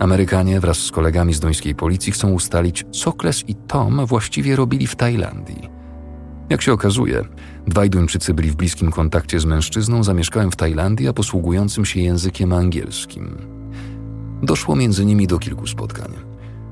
Amerykanie 0.00 0.60
wraz 0.60 0.78
z 0.78 0.90
kolegami 0.90 1.34
z 1.34 1.40
duńskiej 1.40 1.74
policji 1.74 2.12
chcą 2.12 2.30
ustalić, 2.30 2.84
co 2.92 3.12
Kles 3.12 3.44
i 3.48 3.54
Tom 3.54 4.06
właściwie 4.06 4.56
robili 4.56 4.86
w 4.86 4.96
Tajlandii. 4.96 5.68
Jak 6.50 6.62
się 6.62 6.72
okazuje, 6.72 7.24
dwaj 7.66 7.90
Duńczycy 7.90 8.34
byli 8.34 8.50
w 8.50 8.56
bliskim 8.56 8.90
kontakcie 8.90 9.40
z 9.40 9.44
mężczyzną 9.44 10.04
zamieszkałym 10.04 10.50
w 10.50 10.56
Tajlandii, 10.56 11.08
a 11.08 11.12
posługującym 11.12 11.84
się 11.84 12.00
językiem 12.00 12.52
angielskim. 12.52 13.36
Doszło 14.42 14.76
między 14.76 15.04
nimi 15.04 15.26
do 15.26 15.38
kilku 15.38 15.66
spotkań. 15.66 16.12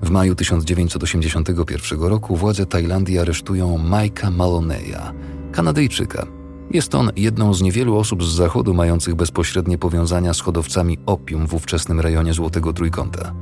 W 0.03 0.11
maju 0.11 0.35
1981 0.35 2.01
roku 2.01 2.37
władze 2.37 2.67
Tajlandii 2.67 3.19
aresztują 3.19 3.79
Mike'a 3.79 4.31
Maloneya, 4.31 5.13
Kanadyjczyka, 5.53 6.27
jest 6.71 6.95
on 6.95 7.11
jedną 7.17 7.55
z 7.55 7.63
niewielu 7.63 7.97
osób 7.97 8.25
z 8.25 8.35
Zachodu 8.35 8.75
mających 8.75 9.15
bezpośrednie 9.15 9.79
powiązania 9.79 10.35
z 10.35 10.41
hodowcami 10.41 10.99
opium 11.07 11.47
w 11.47 11.55
ówczesnym 11.55 12.01
rejonie 12.01 12.33
Złotego 12.33 12.73
Trójkąta. 12.73 13.35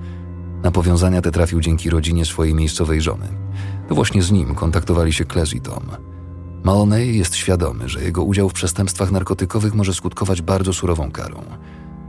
Na 0.62 0.70
powiązania 0.70 1.22
te 1.22 1.30
trafił 1.30 1.60
dzięki 1.60 1.90
rodzinie 1.90 2.24
swojej 2.24 2.54
miejscowej 2.54 3.00
żony. 3.00 3.28
To 3.88 3.94
właśnie 3.94 4.22
z 4.22 4.32
nim 4.32 4.54
kontaktowali 4.54 5.12
się 5.12 5.24
Kles 5.24 5.54
i 5.54 5.60
Tom. 5.60 5.82
Maloney 6.64 7.18
jest 7.18 7.34
świadomy, 7.34 7.88
że 7.88 8.02
jego 8.02 8.22
udział 8.22 8.48
w 8.48 8.52
przestępstwach 8.52 9.10
narkotykowych 9.10 9.74
może 9.74 9.94
skutkować 9.94 10.42
bardzo 10.42 10.72
surową 10.72 11.10
karą. 11.10 11.42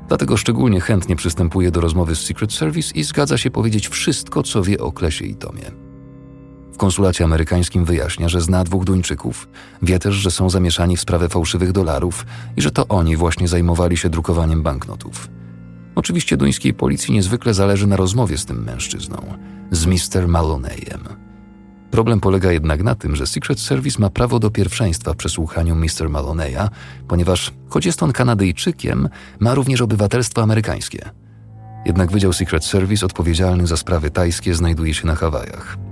Dlatego 0.07 0.37
szczególnie 0.37 0.81
chętnie 0.81 1.15
przystępuje 1.15 1.71
do 1.71 1.81
rozmowy 1.81 2.15
z 2.15 2.19
Secret 2.19 2.53
Service 2.53 2.91
i 2.95 3.03
zgadza 3.03 3.37
się 3.37 3.51
powiedzieć 3.51 3.87
wszystko, 3.87 4.43
co 4.43 4.63
wie 4.63 4.79
o 4.79 4.91
Klesie 4.91 5.25
i 5.25 5.35
Tomie. 5.35 5.86
W 6.77 6.79
konsulacie 6.79 7.23
amerykańskim 7.23 7.85
wyjaśnia, 7.85 8.29
że 8.29 8.41
zna 8.41 8.63
dwóch 8.63 8.83
Duńczyków, 8.83 9.49
wie 9.81 9.99
też, 9.99 10.15
że 10.15 10.31
są 10.31 10.49
zamieszani 10.49 10.97
w 10.97 11.01
sprawę 11.01 11.29
fałszywych 11.29 11.71
dolarów 11.71 12.25
i 12.57 12.61
że 12.61 12.71
to 12.71 12.87
oni 12.87 13.15
właśnie 13.15 13.47
zajmowali 13.47 13.97
się 13.97 14.09
drukowaniem 14.09 14.63
banknotów. 14.63 15.29
Oczywiście 15.95 16.37
duńskiej 16.37 16.73
policji 16.73 17.13
niezwykle 17.13 17.53
zależy 17.53 17.87
na 17.87 17.95
rozmowie 17.95 18.37
z 18.37 18.45
tym 18.45 18.63
mężczyzną, 18.63 19.17
z 19.71 19.85
Mr. 19.85 20.27
Maloneyem. 20.27 21.03
Problem 21.91 22.19
polega 22.19 22.51
jednak 22.51 22.83
na 22.83 22.95
tym, 22.95 23.15
że 23.15 23.27
Secret 23.27 23.59
Service 23.59 23.99
ma 23.99 24.09
prawo 24.09 24.39
do 24.39 24.51
pierwszeństwa 24.51 25.13
w 25.13 25.17
przesłuchaniu 25.17 25.75
Mr. 25.75 26.09
Maloneya, 26.09 26.69
ponieważ, 27.07 27.53
choć 27.69 27.85
jest 27.85 28.03
on 28.03 28.13
Kanadyjczykiem, 28.13 29.09
ma 29.39 29.53
również 29.53 29.81
obywatelstwo 29.81 30.41
amerykańskie. 30.41 31.09
Jednak 31.85 32.11
Wydział 32.11 32.33
Secret 32.33 32.65
Service 32.65 33.05
odpowiedzialny 33.05 33.67
za 33.67 33.77
sprawy 33.77 34.11
tajskie 34.11 34.55
znajduje 34.55 34.93
się 34.93 35.07
na 35.07 35.15
Hawajach. 35.15 35.86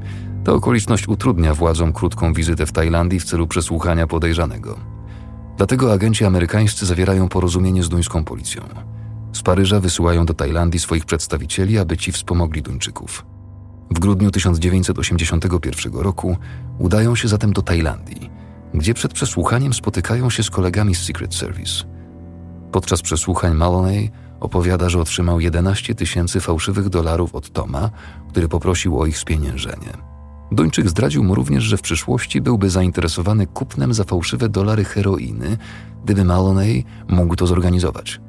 Ta 0.46 0.54
okoliczność 0.54 1.08
utrudnia 1.08 1.54
władzom 1.54 1.94
krótką 1.94 2.34
wizytę 2.34 2.66
w 2.66 2.72
Tajlandii 2.72 3.20
w 3.20 3.24
celu 3.24 3.48
przesłuchania 3.48 4.08
podejrzanego. 4.08 4.80
Dlatego 5.58 5.94
agenci 5.94 6.26
amerykańscy 6.26 6.86
zawierają 6.86 7.30
porozumienie 7.30 7.84
z 7.84 7.90
duńską 7.90 8.24
policją. 8.24 8.62
Z 9.34 9.42
Paryża 9.42 9.80
wysyłają 9.80 10.26
do 10.26 10.34
Tajlandii 10.34 10.80
swoich 10.80 11.06
przedstawicieli, 11.06 11.78
aby 11.78 11.98
ci 11.98 12.12
wspomogli 12.12 12.62
Duńczyków. 12.62 13.26
W 13.92 14.00
grudniu 14.00 14.32
1981 14.32 15.94
roku 15.94 16.38
udają 16.80 17.16
się 17.16 17.28
zatem 17.28 17.54
do 17.54 17.62
Tajlandii, 17.62 18.30
gdzie 18.74 18.94
przed 18.94 19.14
przesłuchaniem 19.14 19.74
spotykają 19.74 20.30
się 20.30 20.44
z 20.44 20.50
kolegami 20.50 20.96
z 20.96 21.04
Secret 21.04 21.36
Service. 21.36 21.84
Podczas 22.72 23.02
przesłuchań 23.02 23.54
Maloney 23.54 24.12
opowiada, 24.40 24.90
że 24.90 25.00
otrzymał 25.00 25.40
11 25.40 25.96
tysięcy 25.96 26.40
fałszywych 26.42 26.90
dolarów 26.90 27.36
od 27.36 27.52
Toma, 27.52 27.90
który 28.30 28.48
poprosił 28.48 29.00
o 29.00 29.06
ich 29.06 29.18
spieniężenie. 29.18 30.15
Duńczyk 30.56 30.90
zdradził 30.90 31.24
mu 31.24 31.36
również, 31.36 31.64
że 31.64 31.78
w 31.78 31.82
przyszłości 31.82 32.42
byłby 32.42 32.70
zainteresowany 32.70 33.48
kupnem 33.48 33.94
za 33.94 34.04
fałszywe 34.04 34.50
dolary 34.50 34.84
heroiny, 34.84 35.58
gdyby 36.04 36.26
Maloney 36.26 36.86
mógł 37.08 37.36
to 37.36 37.48
zorganizować. 37.48 38.22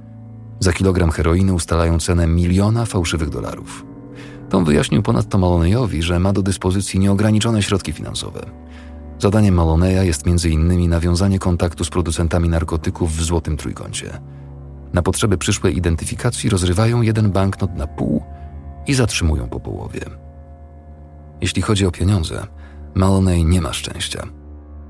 Za 0.61 0.73
kilogram 0.73 1.11
heroiny 1.11 1.53
ustalają 1.55 1.99
cenę 1.99 2.27
miliona 2.27 2.85
fałszywych 2.85 3.29
dolarów. 3.29 3.87
Tom 4.49 4.65
wyjaśnił 4.65 5.03
ponadto 5.03 5.39
Maloneyowi, 5.39 6.03
że 6.03 6.19
ma 6.19 6.33
do 6.33 6.43
dyspozycji 6.43 7.01
nieograniczone 7.01 7.63
środki 7.63 7.93
finansowe. 7.93 8.47
Zadaniem 9.19 9.55
Maloneya 9.55 10.07
jest 10.07 10.27
m.in. 10.27 10.89
nawiązanie 10.89 11.39
kontaktu 11.39 11.85
z 11.85 11.91
producentami 11.91 12.49
narkotyków 12.49 13.17
w 13.17 13.23
Złotym 13.23 13.57
Trójkącie. 13.57 14.21
Na 14.93 15.03
potrzeby 15.03 15.39
przyszłej 15.39 15.77
identyfikacji 15.77 16.51
rozrywają 16.51 17.03
jeden 17.03 17.31
banknot 17.31 17.75
na 17.75 17.87
pół 17.87 18.23
i 18.87 18.95
zatrzymują 18.95 19.49
po 19.49 19.61
połowie. 19.61 20.26
Jeśli 21.41 21.63
chodzi 21.63 21.87
o 21.87 21.91
pieniądze, 21.91 22.47
Maloney 22.95 23.45
nie 23.45 23.61
ma 23.61 23.73
szczęścia. 23.73 24.27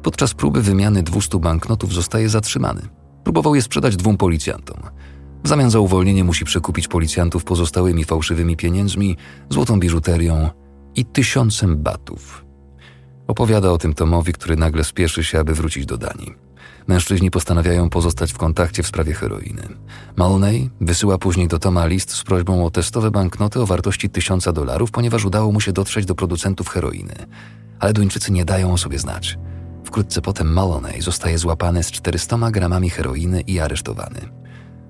Podczas 0.02 0.34
próby 0.34 0.62
wymiany 0.62 1.02
200 1.02 1.38
banknotów 1.38 1.94
zostaje 1.94 2.28
zatrzymany. 2.28 2.82
Próbował 3.24 3.54
je 3.54 3.62
sprzedać 3.62 3.96
dwóm 3.96 4.16
policjantom. 4.16 4.78
W 5.44 5.48
zamian 5.48 5.70
za 5.70 5.80
uwolnienie 5.80 6.24
musi 6.24 6.44
przekupić 6.44 6.88
policjantów 6.88 7.44
pozostałymi 7.44 8.04
fałszywymi 8.04 8.56
pieniędzmi, 8.56 9.16
złotą 9.50 9.80
biżuterią 9.80 10.50
i 10.94 11.04
tysiącem 11.04 11.82
batów. 11.82 12.44
Opowiada 13.26 13.70
o 13.70 13.78
tym 13.78 13.94
Tomowi, 13.94 14.32
który 14.32 14.56
nagle 14.56 14.84
spieszy 14.84 15.24
się, 15.24 15.40
aby 15.40 15.54
wrócić 15.54 15.86
do 15.86 15.98
Danii. 15.98 16.45
Mężczyźni 16.86 17.30
postanawiają 17.30 17.90
pozostać 17.90 18.32
w 18.32 18.38
kontakcie 18.38 18.82
w 18.82 18.86
sprawie 18.86 19.14
heroiny. 19.14 19.68
Maloney 20.16 20.70
wysyła 20.80 21.18
później 21.18 21.48
do 21.48 21.58
Toma 21.58 21.86
list 21.86 22.12
z 22.12 22.24
prośbą 22.24 22.66
o 22.66 22.70
testowe 22.70 23.10
banknoty 23.10 23.60
o 23.60 23.66
wartości 23.66 24.10
tysiąca 24.10 24.52
dolarów, 24.52 24.90
ponieważ 24.90 25.24
udało 25.24 25.52
mu 25.52 25.60
się 25.60 25.72
dotrzeć 25.72 26.06
do 26.06 26.14
producentów 26.14 26.68
heroiny. 26.68 27.14
Ale 27.80 27.92
Duńczycy 27.92 28.32
nie 28.32 28.44
dają 28.44 28.72
o 28.72 28.78
sobie 28.78 28.98
znać. 28.98 29.38
Wkrótce 29.84 30.22
potem 30.22 30.52
Maloney 30.52 31.02
zostaje 31.02 31.38
złapany 31.38 31.82
z 31.82 31.90
400 31.90 32.50
gramami 32.50 32.90
heroiny 32.90 33.40
i 33.40 33.60
aresztowany. 33.60 34.20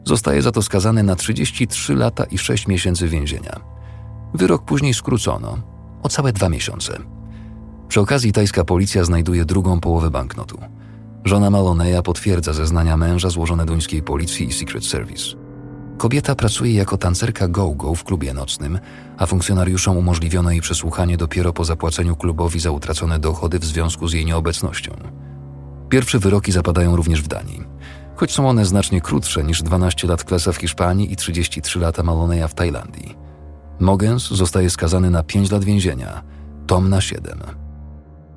Zostaje 0.05 0.43
za 0.43 0.53
to 0.53 0.63
skazany 0.63 1.03
na 1.03 1.17
33 1.17 1.95
lata 1.95 2.25
i 2.25 2.39
6 2.39 2.69
miesięcy 2.69 3.09
więzienia. 3.09 3.61
Wyrok 4.35 4.65
później 4.65 4.95
skrócono 4.95 5.59
o 6.03 6.09
całe 6.09 6.33
dwa 6.33 6.49
miesiące. 6.49 6.99
Przy 7.89 8.01
okazji 8.01 8.33
tajska 8.33 8.65
policja 8.65 9.05
znajduje 9.05 9.45
drugą 9.45 9.81
połowę 9.81 10.11
banknotu. 10.11 10.59
Żona 11.27 11.51
Maloneya 11.51 12.03
potwierdza 12.03 12.53
zeznania 12.53 12.97
męża 12.97 13.31
złożone 13.31 13.67
duńskiej 13.67 14.03
policji 14.03 14.49
i 14.49 14.53
Secret 14.53 14.85
Service. 14.85 15.25
Kobieta 15.99 16.35
pracuje 16.35 16.75
jako 16.75 16.97
tancerka 16.97 17.49
go-go 17.49 17.95
w 17.95 18.05
klubie 18.05 18.35
nocnym, 18.35 18.79
a 19.19 19.27
funkcjonariuszom 19.27 19.97
umożliwiono 19.97 20.51
jej 20.51 20.61
przesłuchanie 20.61 21.17
dopiero 21.17 21.53
po 21.53 21.65
zapłaceniu 21.65 22.17
klubowi 22.17 22.61
za 22.61 22.71
utracone 22.71 23.19
dochody 23.19 23.59
w 23.59 23.65
związku 23.65 24.09
z 24.09 24.13
jej 24.13 24.27
nieobecnością. 24.27 24.93
Pierwsze 25.89 26.19
wyroki 26.19 26.53
zapadają 26.53 26.97
również 26.97 27.23
w 27.23 27.29
Danii, 27.29 27.65
choć 28.17 28.33
są 28.33 28.49
one 28.49 28.65
znacznie 28.65 29.01
krótsze 29.01 29.45
niż 29.45 29.63
12 29.63 30.09
lat 30.09 30.25
Klesa 30.25 30.53
w 30.53 30.57
Hiszpanii 30.57 31.13
i 31.13 31.17
33 31.17 31.79
lata 31.79 32.03
Maloneya 32.03 32.49
w 32.49 32.55
Tajlandii. 32.55 33.15
Mogens 33.81 34.29
zostaje 34.29 34.71
skazany 34.71 35.11
na 35.11 35.23
5 35.23 35.51
lat 35.51 35.65
więzienia, 35.65 36.23
Tom 36.67 36.89
na 36.89 37.01
7. 37.01 37.66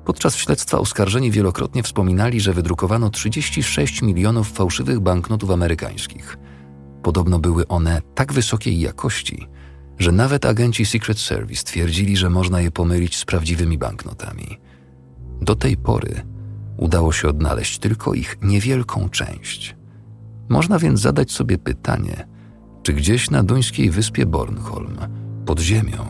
Podczas 0.04 0.36
śledztwa 0.36 0.78
oskarżeni 0.78 1.30
wielokrotnie 1.30 1.82
wspominali, 1.82 2.40
że 2.40 2.52
wydrukowano 2.52 3.10
36 3.10 4.02
milionów 4.02 4.52
fałszywych 4.52 5.00
banknotów 5.00 5.50
amerykańskich. 5.50 6.36
Podobno 7.02 7.38
były 7.38 7.68
one 7.68 8.02
tak 8.14 8.32
wysokiej 8.32 8.80
jakości, 8.80 9.48
że 9.98 10.12
nawet 10.12 10.44
agenci 10.44 10.86
Secret 10.86 11.18
Service 11.18 11.64
twierdzili, 11.64 12.16
że 12.16 12.30
można 12.30 12.60
je 12.60 12.70
pomylić 12.70 13.16
z 13.16 13.24
prawdziwymi 13.24 13.78
banknotami. 13.78 14.58
Do 15.40 15.54
tej 15.54 15.76
pory 15.76 16.22
udało 16.76 17.12
się 17.12 17.28
odnaleźć 17.28 17.78
tylko 17.78 18.14
ich 18.14 18.38
niewielką 18.42 19.08
część. 19.08 19.76
Można 20.48 20.78
więc 20.78 21.00
zadać 21.00 21.32
sobie 21.32 21.58
pytanie, 21.58 22.26
czy 22.82 22.92
gdzieś 22.92 23.30
na 23.30 23.42
duńskiej 23.42 23.90
wyspie 23.90 24.26
Bornholm, 24.26 24.98
pod 25.46 25.60
ziemią, 25.60 26.06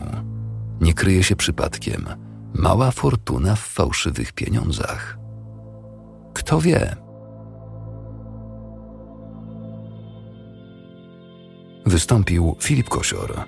nie 0.81 0.93
kryje 0.93 1.23
się 1.23 1.35
przypadkiem 1.35 2.05
mała 2.53 2.91
fortuna 2.91 3.55
w 3.55 3.59
fałszywych 3.59 4.33
pieniądzach. 4.33 5.17
Kto 6.33 6.61
wie? 6.61 6.95
Wystąpił 11.85 12.55
Filip 12.59 12.89
Kosior 12.89 13.45